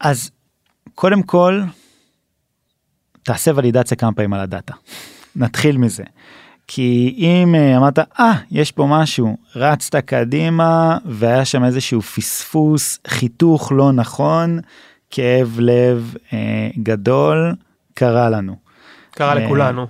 אז 0.00 0.30
קודם 0.94 1.22
כל 1.22 1.62
תעשה 3.22 3.50
ולידציה 3.54 3.96
כמה 3.96 4.12
פעמים 4.12 4.32
על 4.32 4.40
הדאטה 4.40 4.74
נתחיל 5.36 5.78
מזה. 5.78 6.04
כי 6.70 7.14
אם 7.18 7.54
אה, 7.54 7.76
אמרת 7.76 7.98
אה 7.98 8.04
ah, 8.18 8.36
יש 8.50 8.72
פה 8.72 8.86
משהו 8.90 9.36
רצת 9.56 9.96
קדימה 9.96 10.98
והיה 11.04 11.44
שם 11.44 11.64
איזשהו 11.64 12.02
פספוס 12.02 12.98
חיתוך 13.06 13.72
לא 13.72 13.92
נכון 13.92 14.60
כאב 15.10 15.56
לב 15.60 16.14
אה, 16.32 16.68
גדול 16.82 17.54
קרה 17.94 18.30
לנו. 18.30 18.56
קרה 19.10 19.28
אה, 19.28 19.34
לכולנו. 19.34 19.86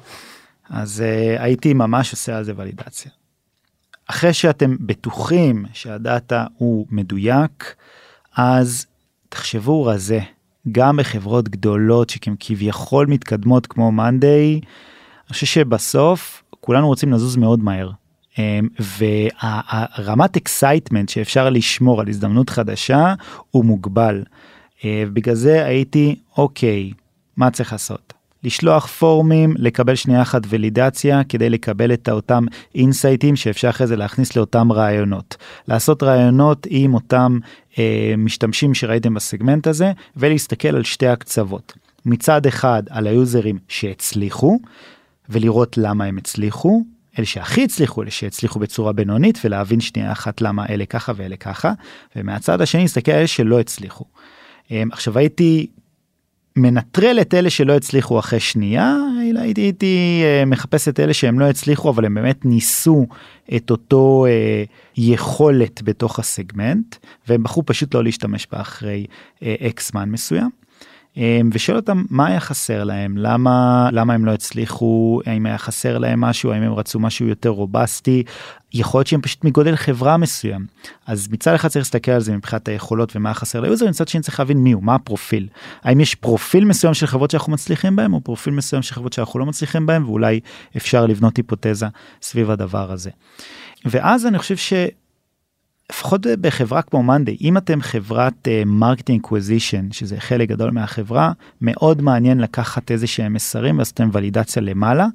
אז 0.71 1.01
אה, 1.01 1.43
הייתי 1.43 1.75
ממש 1.75 2.13
עושה 2.13 2.37
על 2.37 2.45
זה 2.45 2.53
ולידציה. 2.57 3.11
אחרי 4.07 4.33
שאתם 4.33 4.77
בטוחים 4.81 5.67
שהדאטה 5.73 6.47
הוא 6.59 6.87
מדויק 6.91 7.75
אז 8.37 8.87
תחשבו 9.29 9.85
רזה 9.85 10.21
גם 10.73 10.97
בחברות 10.97 11.49
גדולות 11.49 12.11
שכן 12.11 12.33
כביכול 12.41 13.07
מתקדמות 13.07 13.67
כמו 13.67 13.93
מאנדיי. 13.93 14.53
אני 14.55 15.33
חושב 15.33 15.47
שבסוף 15.47 16.43
כולנו 16.69 16.89
רוצים 16.89 17.13
לזוז 17.13 17.37
מאוד 17.37 17.63
מהר. 17.63 17.91
אמ, 18.39 18.69
והרמת 18.79 20.37
excitement 20.37 21.09
שאפשר 21.09 21.51
לשמור 21.51 22.01
על 22.01 22.09
הזדמנות 22.09 22.51
חדשה 22.51 23.15
הוא 23.51 23.65
מוגבל. 23.65 24.23
אה, 24.85 25.05
בגלל 25.13 25.35
זה 25.35 25.65
הייתי 25.65 26.17
אוקיי 26.39 26.93
מה 27.37 27.51
צריך 27.51 27.73
לעשות 27.73 28.13
לשלוח 28.45 28.87
פורומים 28.87 29.55
לקבל 29.57 29.95
שנייה 29.95 30.23
אחת 30.23 30.43
ולידציה 30.49 31.25
כדי 31.25 31.51
לקבל 31.51 31.93
את 31.93 32.09
אותם 32.09 32.45
insights 32.75 33.25
ים 33.25 33.37
שאפשר 33.37 33.71
אחרי 33.71 33.87
זה 33.87 33.97
להכניס 33.97 34.37
לאותם 34.37 34.73
רעיונות 34.73 35.37
לעשות 35.69 36.03
רעיונות 36.03 36.67
עם 36.71 36.95
אותם 36.95 37.39
אה, 37.79 38.15
משתמשים 38.19 38.75
שראיתם 38.75 39.15
בסגמנט 39.15 39.67
הזה 39.67 39.93
ולהסתכל 40.17 40.77
על 40.77 40.85
שתי 40.85 41.07
הקצוות 41.07 41.73
מצד 42.07 42.47
אחד 42.47 42.83
על 42.91 43.07
היוזרים 43.07 43.59
שהצליחו 43.69 44.59
ולראות 45.29 45.79
למה 45.79 46.05
הם 46.05 46.19
הצליחו, 46.19 46.83
אלה 47.19 47.27
שהכי 47.27 47.65
הצליחו, 47.65 48.03
אלה 48.03 48.11
שהצליחו 48.11 48.59
בצורה 48.59 48.93
בינונית, 48.93 49.39
ולהבין 49.45 49.81
שנייה 49.81 50.13
אחת 50.13 50.41
למה 50.41 50.67
אלה 50.67 50.87
ככה 50.87 51.13
ואלה 51.17 51.37
ככה, 51.37 51.73
ומהצד 52.17 52.61
השני 52.61 52.83
להסתכל 52.83 53.13
על 53.13 53.19
אלה 53.19 53.27
שלא 53.27 53.61
הצליחו. 53.61 54.05
אמ, 54.71 54.89
עכשיו 54.93 55.19
הייתי 55.19 55.67
מנטרל 56.57 57.19
את 57.21 57.35
אלה 57.35 57.51
שלא 57.51 57.77
הצליחו 57.77 58.19
אחרי 58.19 58.41
שנייה, 58.41 58.97
הייתי, 59.37 59.61
הייתי 59.61 60.23
אה, 60.25 60.45
מחפש 60.45 60.89
את 60.89 61.01
אלה 61.01 61.15
שהם 61.15 61.41
לא 61.41 61.45
הצליחו 61.45 61.91
אבל 61.91 62.05
הם 62.05 62.15
באמת 62.15 62.45
ניסו 62.45 63.07
את 63.57 63.71
אותו 63.71 64.27
אה, 64.29 64.65
יכולת 64.97 65.83
בתוך 65.83 66.19
הסגמנט 66.19 66.97
והם 67.29 67.43
בחרו 67.43 67.67
פשוט 67.67 67.95
לא 67.95 68.05
להשתמש 68.05 68.47
בה 68.53 68.61
אחרי 68.61 69.07
X 69.43 69.91
זמן 69.91 70.11
מסוים. 70.11 70.68
אמ, 71.19 71.51
ושואל 71.53 71.77
אותם 71.77 72.05
מה 72.11 72.27
היה 72.27 72.41
חסר 72.41 72.85
להם? 72.85 73.17
למה 73.17 73.89
למה 73.93 74.15
הם 74.15 74.25
לא 74.25 74.33
הצליחו? 74.33 75.21
האם 75.27 75.47
היה 75.47 75.59
חסר 75.59 75.99
להם 75.99 76.21
משהו? 76.21 76.53
האם 76.53 76.63
הם 76.63 76.73
רצו 76.73 77.01
משהו 77.01 77.27
יותר 77.27 77.49
robust 77.49 78.04
י? 78.04 78.23
יכול 78.73 78.99
להיות 78.99 79.07
שהם 79.07 79.21
פשוט 79.21 79.45
מגודל 79.45 79.77
חברה 79.77 80.17
מסוים. 80.17 80.67
אז 81.07 81.29
מצד 81.31 81.55
אחד 81.55 81.69
צריך 81.69 81.85
להסתכל 81.85 82.11
על 82.11 82.21
זה 82.21 82.37
מבחינת 82.37 82.69
היכולות 82.69 83.17
ומה 83.17 83.35
חסר 83.35 83.61
ל 83.61 83.67
user 83.67 83.89
מצד 83.89 84.09
שני 84.09 84.21
צריך 84.21 84.41
להבין 84.41 84.59
מי 84.59 84.73
הוא 84.73 84.83
מה 84.83 84.95
הפרופיל. 84.95 85.49
האם 85.83 86.01
יש 86.01 86.15
פרופיל 86.15 86.65
מסוים 86.65 86.95
של 86.95 87.07
חברות 87.07 87.31
שאנחנו 87.31 87.53
מצליחים 87.53 87.97
בהם 87.97 88.15
או 88.15 88.21
פרופיל 88.21 88.55
מסוים 88.55 88.83
של 88.83 88.95
חברות 88.95 89.13
שאנחנו 89.13 89.39
לא 89.39 89.47
מצליחים 89.47 89.87
בהם 89.87 90.09
ואולי 90.09 90.41
אפשר 90.77 91.07
לבנות 91.07 91.37
היפותזה 91.37 91.87
סביב 92.23 92.51
הדבר 92.51 92.93
הזה. 92.93 93.11
ואז 93.85 94.27
אני 94.27 94.39
חושב 94.39 94.57
ש... 94.57 94.73
לפחות 95.93 96.27
בחברה 96.41 96.83
כמו 96.83 97.03
מאנדיי 97.03 97.37
אם 97.41 97.57
אתם 97.57 97.81
חברת 97.81 98.49
marketing 98.67 99.21
uh, 99.21 99.27
acquisition 99.27 99.93
שזה 99.93 100.21
חלק 100.21 100.49
גדול 100.49 100.71
מהחברה 100.71 101.33
מאוד 101.61 102.03
מעניין 102.03 102.39
לקחת 102.39 102.91
איזה 102.91 103.07
שהם 103.07 103.33
מסרים 103.33 103.79
ואז 103.79 103.89
אתם 103.89 104.09
ולידציה 104.13 104.63
למעלה 104.63 105.07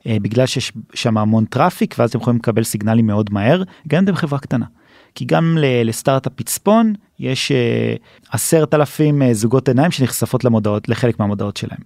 uh, 0.00 0.06
בגלל 0.22 0.46
שיש 0.46 0.72
שם 0.94 1.18
המון 1.18 1.44
traffic 1.44 1.94
ואז 1.98 2.10
אתם 2.10 2.18
יכולים 2.18 2.38
לקבל 2.38 2.62
סיגנלים 2.62 3.06
מאוד 3.06 3.32
מהר 3.32 3.62
גם 3.88 3.98
אם 3.98 4.04
אתם 4.04 4.14
חברה 4.14 4.38
קטנה. 4.38 4.66
כי 5.14 5.24
גם 5.24 5.58
לסטארט-אפ 5.60 6.32
פצפון 6.34 6.94
יש 7.18 7.52
uh, 7.52 8.02
עשרת 8.30 8.74
אלפים 8.74 9.22
uh, 9.22 9.24
זוגות 9.32 9.68
עיניים 9.68 9.90
שנחשפות 9.90 10.44
למודעות 10.44 10.88
לחלק 10.88 11.20
מהמודעות 11.20 11.56
שלהם 11.56 11.80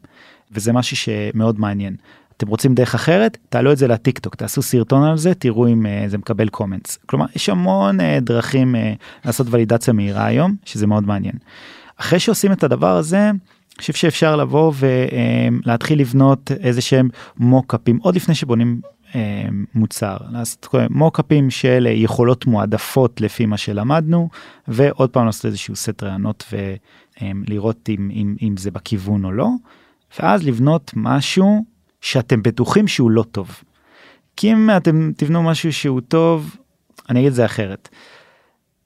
וזה 0.52 0.72
משהו 0.72 0.96
שמאוד 0.96 1.60
מעניין. 1.60 1.96
אתם 2.36 2.48
רוצים 2.48 2.74
דרך 2.74 2.94
אחרת? 2.94 3.38
תעלו 3.48 3.72
את 3.72 3.78
זה 3.78 3.88
לטיק 3.88 4.18
טוק 4.18 4.34
תעשו 4.34 4.62
סרטון 4.62 5.02
על 5.02 5.16
זה 5.16 5.34
תראו 5.34 5.68
אם 5.68 5.86
uh, 5.86 6.10
זה 6.10 6.18
מקבל 6.18 6.48
קומנטס 6.48 6.98
כלומר 7.06 7.26
יש 7.36 7.48
המון 7.48 8.00
uh, 8.00 8.02
דרכים 8.20 8.74
uh, 8.74 8.78
לעשות 9.24 9.46
ולידציה 9.50 9.92
מהירה 9.92 10.26
היום 10.26 10.56
שזה 10.64 10.86
מאוד 10.86 11.06
מעניין. 11.06 11.34
אחרי 11.96 12.20
שעושים 12.20 12.52
את 12.52 12.64
הדבר 12.64 12.96
הזה 12.96 13.30
אני 13.30 13.80
חושב 13.80 13.92
שאפשר 13.92 14.36
לבוא 14.36 14.72
ולהתחיל 14.76 16.00
לבנות 16.00 16.50
איזה 16.60 16.80
שהם 16.80 17.08
מוקאפים 17.36 17.98
עוד 18.02 18.16
לפני 18.16 18.34
שבונים 18.34 18.80
מוצר. 19.74 20.16
לעשות 20.30 20.74
מוקאפים 20.90 21.50
של 21.50 21.88
יכולות 21.90 22.46
מועדפות 22.46 23.20
לפי 23.20 23.46
מה 23.46 23.56
שלמדנו 23.56 24.28
ועוד 24.68 25.10
פעם 25.10 25.26
לעשות 25.26 25.44
איזשהו 25.44 25.76
סט 25.76 26.02
רעיונות 26.02 26.52
ולראות 27.22 27.88
אם, 27.88 28.10
אם, 28.12 28.36
אם 28.42 28.56
זה 28.56 28.70
בכיוון 28.70 29.24
או 29.24 29.32
לא. 29.32 29.48
ואז 30.20 30.46
לבנות 30.46 30.92
משהו 30.96 31.64
שאתם 32.06 32.42
בטוחים 32.42 32.88
שהוא 32.88 33.10
לא 33.10 33.22
טוב. 33.22 33.62
כי 34.36 34.52
אם 34.52 34.70
אתם 34.76 35.10
תבנו 35.16 35.42
משהו 35.42 35.72
שהוא 35.72 36.00
טוב, 36.00 36.56
אני 37.10 37.20
אגיד 37.20 37.28
את 37.28 37.34
זה 37.34 37.44
אחרת. 37.44 37.88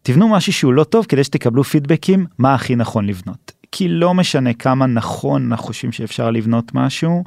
תבנו 0.03 0.29
משהו 0.29 0.53
שהוא 0.53 0.73
לא 0.73 0.85
טוב 0.85 1.07
כדי 1.07 1.25
שתקבלו 1.25 1.65
פידבקים 1.65 2.27
מה 2.39 2.55
הכי 2.55 2.77
נכון 2.77 3.07
לבנות. 3.07 3.53
כי 3.73 3.89
לא 3.89 4.15
משנה 4.15 4.53
כמה 4.53 4.87
נכון 4.87 5.53
אנחנו 5.53 5.67
חושבים 5.67 5.93
שאפשר 5.93 6.31
לבנות 6.31 6.75
משהו, 6.75 7.25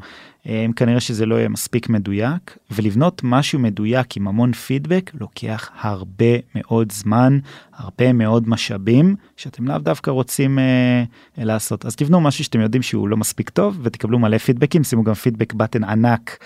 אה, 0.47 0.65
כנראה 0.75 0.99
שזה 0.99 1.25
לא 1.25 1.35
יהיה 1.35 1.49
מספיק 1.49 1.89
מדויק, 1.89 2.57
ולבנות 2.71 3.21
משהו 3.23 3.59
מדויק 3.59 4.17
עם 4.17 4.27
המון 4.27 4.53
פידבק 4.53 5.11
לוקח 5.19 5.69
הרבה 5.81 6.35
מאוד 6.55 6.91
זמן, 6.91 7.39
הרבה 7.73 8.13
מאוד 8.13 8.49
משאבים, 8.49 9.15
שאתם 9.37 9.67
לאו 9.67 9.77
דווקא 9.77 10.11
רוצים 10.11 10.59
אה, 10.59 11.03
לעשות. 11.37 11.85
אז 11.85 11.95
תבנו 11.95 12.21
משהו 12.21 12.43
שאתם 12.43 12.59
יודעים 12.61 12.81
שהוא 12.81 13.07
לא 13.07 13.17
מספיק 13.17 13.49
טוב, 13.49 13.79
ותקבלו 13.83 14.19
מלא 14.19 14.37
פידבקים, 14.37 14.83
שימו 14.83 15.03
גם 15.03 15.13
פידבק 15.13 15.53
בטן 15.53 15.83
ענק 15.83 16.37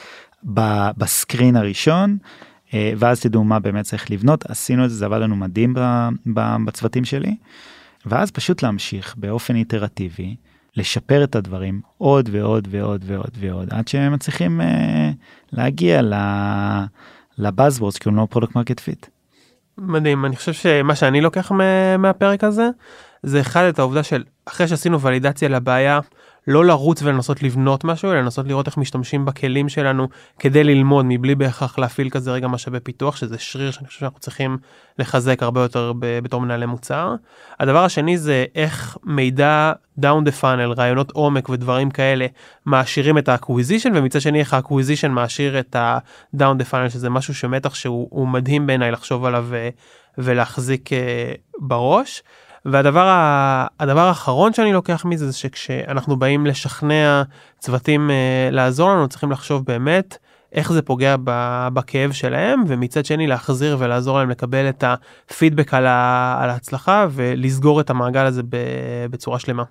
בסקרין 0.98 1.56
הראשון. 1.56 2.18
אה, 2.74 2.94
ואז 2.98 3.22
תדעו 3.22 3.44
מה 3.44 3.60
באמת 3.60 3.86
צריך 3.86 4.12
לבנות 4.12 4.46
עשינו 4.46 4.86
את 4.86 4.90
זה 4.90 4.96
זה 4.96 5.06
עבד 5.06 5.18
לנו 5.18 5.36
מדהים 5.36 5.74
בצוותים 6.66 7.06
שלי. 7.06 7.36
ואז 8.10 8.32
פשוט 8.32 8.64
להמשיך 8.64 9.16
באופן 9.18 9.56
איטרטיבי, 9.56 10.36
לשפר 10.76 11.24
את 11.24 11.36
הדברים 11.36 11.82
עוד 11.98 12.30
ועוד 12.32 12.68
ועוד 12.72 13.04
ועוד 13.08 13.32
ועוד, 13.40 13.68
עד 13.72 13.88
שהם 13.88 14.14
מצליחים 14.14 14.62
אה, 14.62 15.12
להגיע 15.52 16.02
ל 17.38 17.43
buzzwords, 17.43 17.98
כאילו 17.98 18.16
לא 18.16 18.28
product 18.30 18.56
market 18.56 18.80
fit. 18.80 19.06
מדהים, 19.78 20.26
אני 20.26 20.36
חושב 20.36 20.54
שמה 20.54 20.96
שאני 20.96 21.22
לוקח 21.22 21.52
מהפרק 22.00 22.44
הזה, 22.44 22.70
זה 23.24 23.42
אחד 23.42 23.64
את 23.64 23.80
העובדה 23.80 24.04
של 24.04 24.24
אחרי 24.46 24.68
שעשינו 24.68 25.02
ולידציה 25.02 25.50
לבעיה, 25.50 26.00
לא 26.48 26.66
לרוץ 26.66 27.02
ולנסות 27.02 27.44
לבנות 27.44 27.84
משהו 27.84 28.12
אלא 28.12 28.20
לנסות 28.20 28.48
לראות 28.48 28.68
איך 28.68 28.78
משתמשים 28.78 29.26
בכלים 29.26 29.70
שלנו 29.70 30.08
כדי 30.40 30.64
ללמוד 30.64 31.06
מבלי 31.10 31.36
בהכרח 31.36 31.80
להפעיל 31.80 32.10
כזה 32.10 32.32
רגע 32.32 32.48
משאבי 32.48 32.80
פיתוח 32.80 33.16
שזה 33.16 33.38
שריר 33.38 33.72
שאני 33.72 33.88
חושב 33.88 34.00
שאנחנו 34.00 34.20
צריכים 34.20 34.58
לחזק 35.00 35.44
הרבה 35.44 35.62
יותר 35.62 35.94
בתור 35.98 36.42
מנהלי 36.42 36.66
מוצר. 36.66 37.16
הדבר 37.60 37.84
השני 37.84 38.18
זה 38.18 38.46
איך 38.56 38.98
מידע 39.04 39.72
down 39.98 40.24
the 40.24 40.32
funnel 40.32 40.72
רעיונות 40.72 41.12
עומק 41.12 41.50
ודברים 41.50 41.92
כאלה 41.92 42.26
מעשירים 42.66 43.18
את 43.18 43.30
ה 43.30 43.35
acquisition 43.35 43.92
ומצד 43.96 44.22
שני 44.22 44.40
איך 44.40 44.54
ה 44.54 44.58
acquisition 44.58 45.12
מעשיר 45.12 45.60
את 45.60 45.76
ה 45.80 45.95
down 45.95 46.58
the 46.58 46.66
funnel 46.66 46.90
שזה 46.90 47.10
משהו 47.10 47.36
שמתח 47.36 47.76
שהוא 47.76 48.28
מדהים 48.28 48.68
בעיניי 48.68 48.92
לחשוב 48.92 49.26
עליו 49.26 49.48
ולהחזיק 50.18 50.94
אה, 50.94 51.32
בראש. 51.60 52.24
והדבר 52.72 53.08
הדבר 53.80 54.08
האחרון 54.08 54.54
שאני 54.54 54.74
לוקח 54.74 55.06
מזה 55.06 55.32
זה 55.32 55.38
שכשאנחנו 55.38 56.16
באים 56.16 56.46
לשכנע 56.46 57.24
צוותים 57.60 58.10
אה, 58.10 58.54
לעזור 58.54 58.90
לנו 58.90 59.08
צריכים 59.08 59.32
לחשוב 59.32 59.66
באמת 59.66 60.18
איך 60.54 60.74
זה 60.74 60.82
פוגע 60.82 61.16
בכאב 61.74 62.12
שלהם 62.12 62.64
ומצד 62.68 63.06
שני 63.06 63.28
להחזיר 63.28 63.78
ולעזור 63.80 64.18
להם 64.18 64.30
לקבל 64.30 64.70
את 64.70 64.84
הפידבק 64.84 65.74
על, 65.74 65.86
על 66.40 66.50
ההצלחה 66.50 67.08
ולסגור 67.12 67.82
את 67.82 67.90
המעגל 67.90 68.26
הזה 68.26 68.42
בצורה 69.10 69.40
שלמה. 69.40 69.64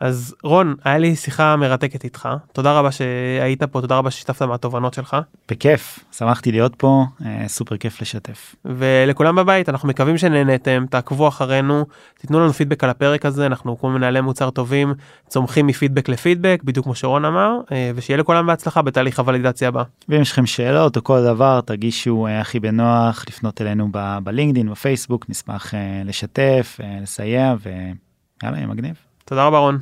אז 0.00 0.34
רון, 0.44 0.74
היה 0.84 0.98
לי 0.98 1.16
שיחה 1.16 1.56
מרתקת 1.56 2.04
איתך, 2.04 2.28
תודה 2.52 2.78
רבה 2.78 2.92
שהיית 2.92 3.62
פה, 3.62 3.80
תודה 3.80 3.98
רבה 3.98 4.10
ששיתפת 4.10 4.42
מהתובנות 4.42 4.94
שלך. 4.94 5.16
בכיף, 5.50 5.98
שמחתי 6.12 6.52
להיות 6.52 6.74
פה, 6.74 7.04
אה, 7.26 7.44
סופר 7.48 7.76
כיף 7.76 8.00
לשתף. 8.00 8.54
ולכולם 8.64 9.36
בבית, 9.36 9.68
אנחנו 9.68 9.88
מקווים 9.88 10.18
שנהנתם, 10.18 10.84
תעקבו 10.90 11.28
אחרינו, 11.28 11.84
תיתנו 12.18 12.40
לנו 12.40 12.52
פידבק 12.52 12.84
על 12.84 12.90
הפרק 12.90 13.26
הזה, 13.26 13.46
אנחנו 13.46 13.78
כמו 13.78 13.90
מנהלי 13.90 14.20
מוצר 14.20 14.50
טובים, 14.50 14.94
צומחים 15.28 15.66
מפידבק 15.66 16.08
לפידבק, 16.08 16.60
בדיוק 16.64 16.84
כמו 16.84 16.94
שרון 16.94 17.24
אמר, 17.24 17.58
אה, 17.72 17.90
ושיהיה 17.94 18.16
לכולם 18.16 18.46
בהצלחה 18.46 18.82
בתהליך 18.82 19.18
הוולידציה 19.18 19.68
הבא. 19.68 19.82
ואם 20.08 20.20
יש 20.20 20.32
לכם 20.32 20.46
שאלות 20.46 20.96
או 20.96 21.04
כל 21.04 21.24
דבר, 21.24 21.60
תרגישו 21.60 22.26
אה, 22.26 22.40
הכי 22.40 22.60
בנוח 22.60 23.24
לפנות 23.28 23.62
אלינו 23.62 23.88
בלינקדאין, 24.22 24.70
בפייסבוק, 24.70 25.26
נשמח 25.28 25.74
לשתף, 26.04 26.80
לסייע, 27.02 27.54
ויאללה, 28.42 28.66
מגניב. 28.66 29.07
תודה 29.28 29.46
רבה 29.46 29.58
רון. 29.58 29.78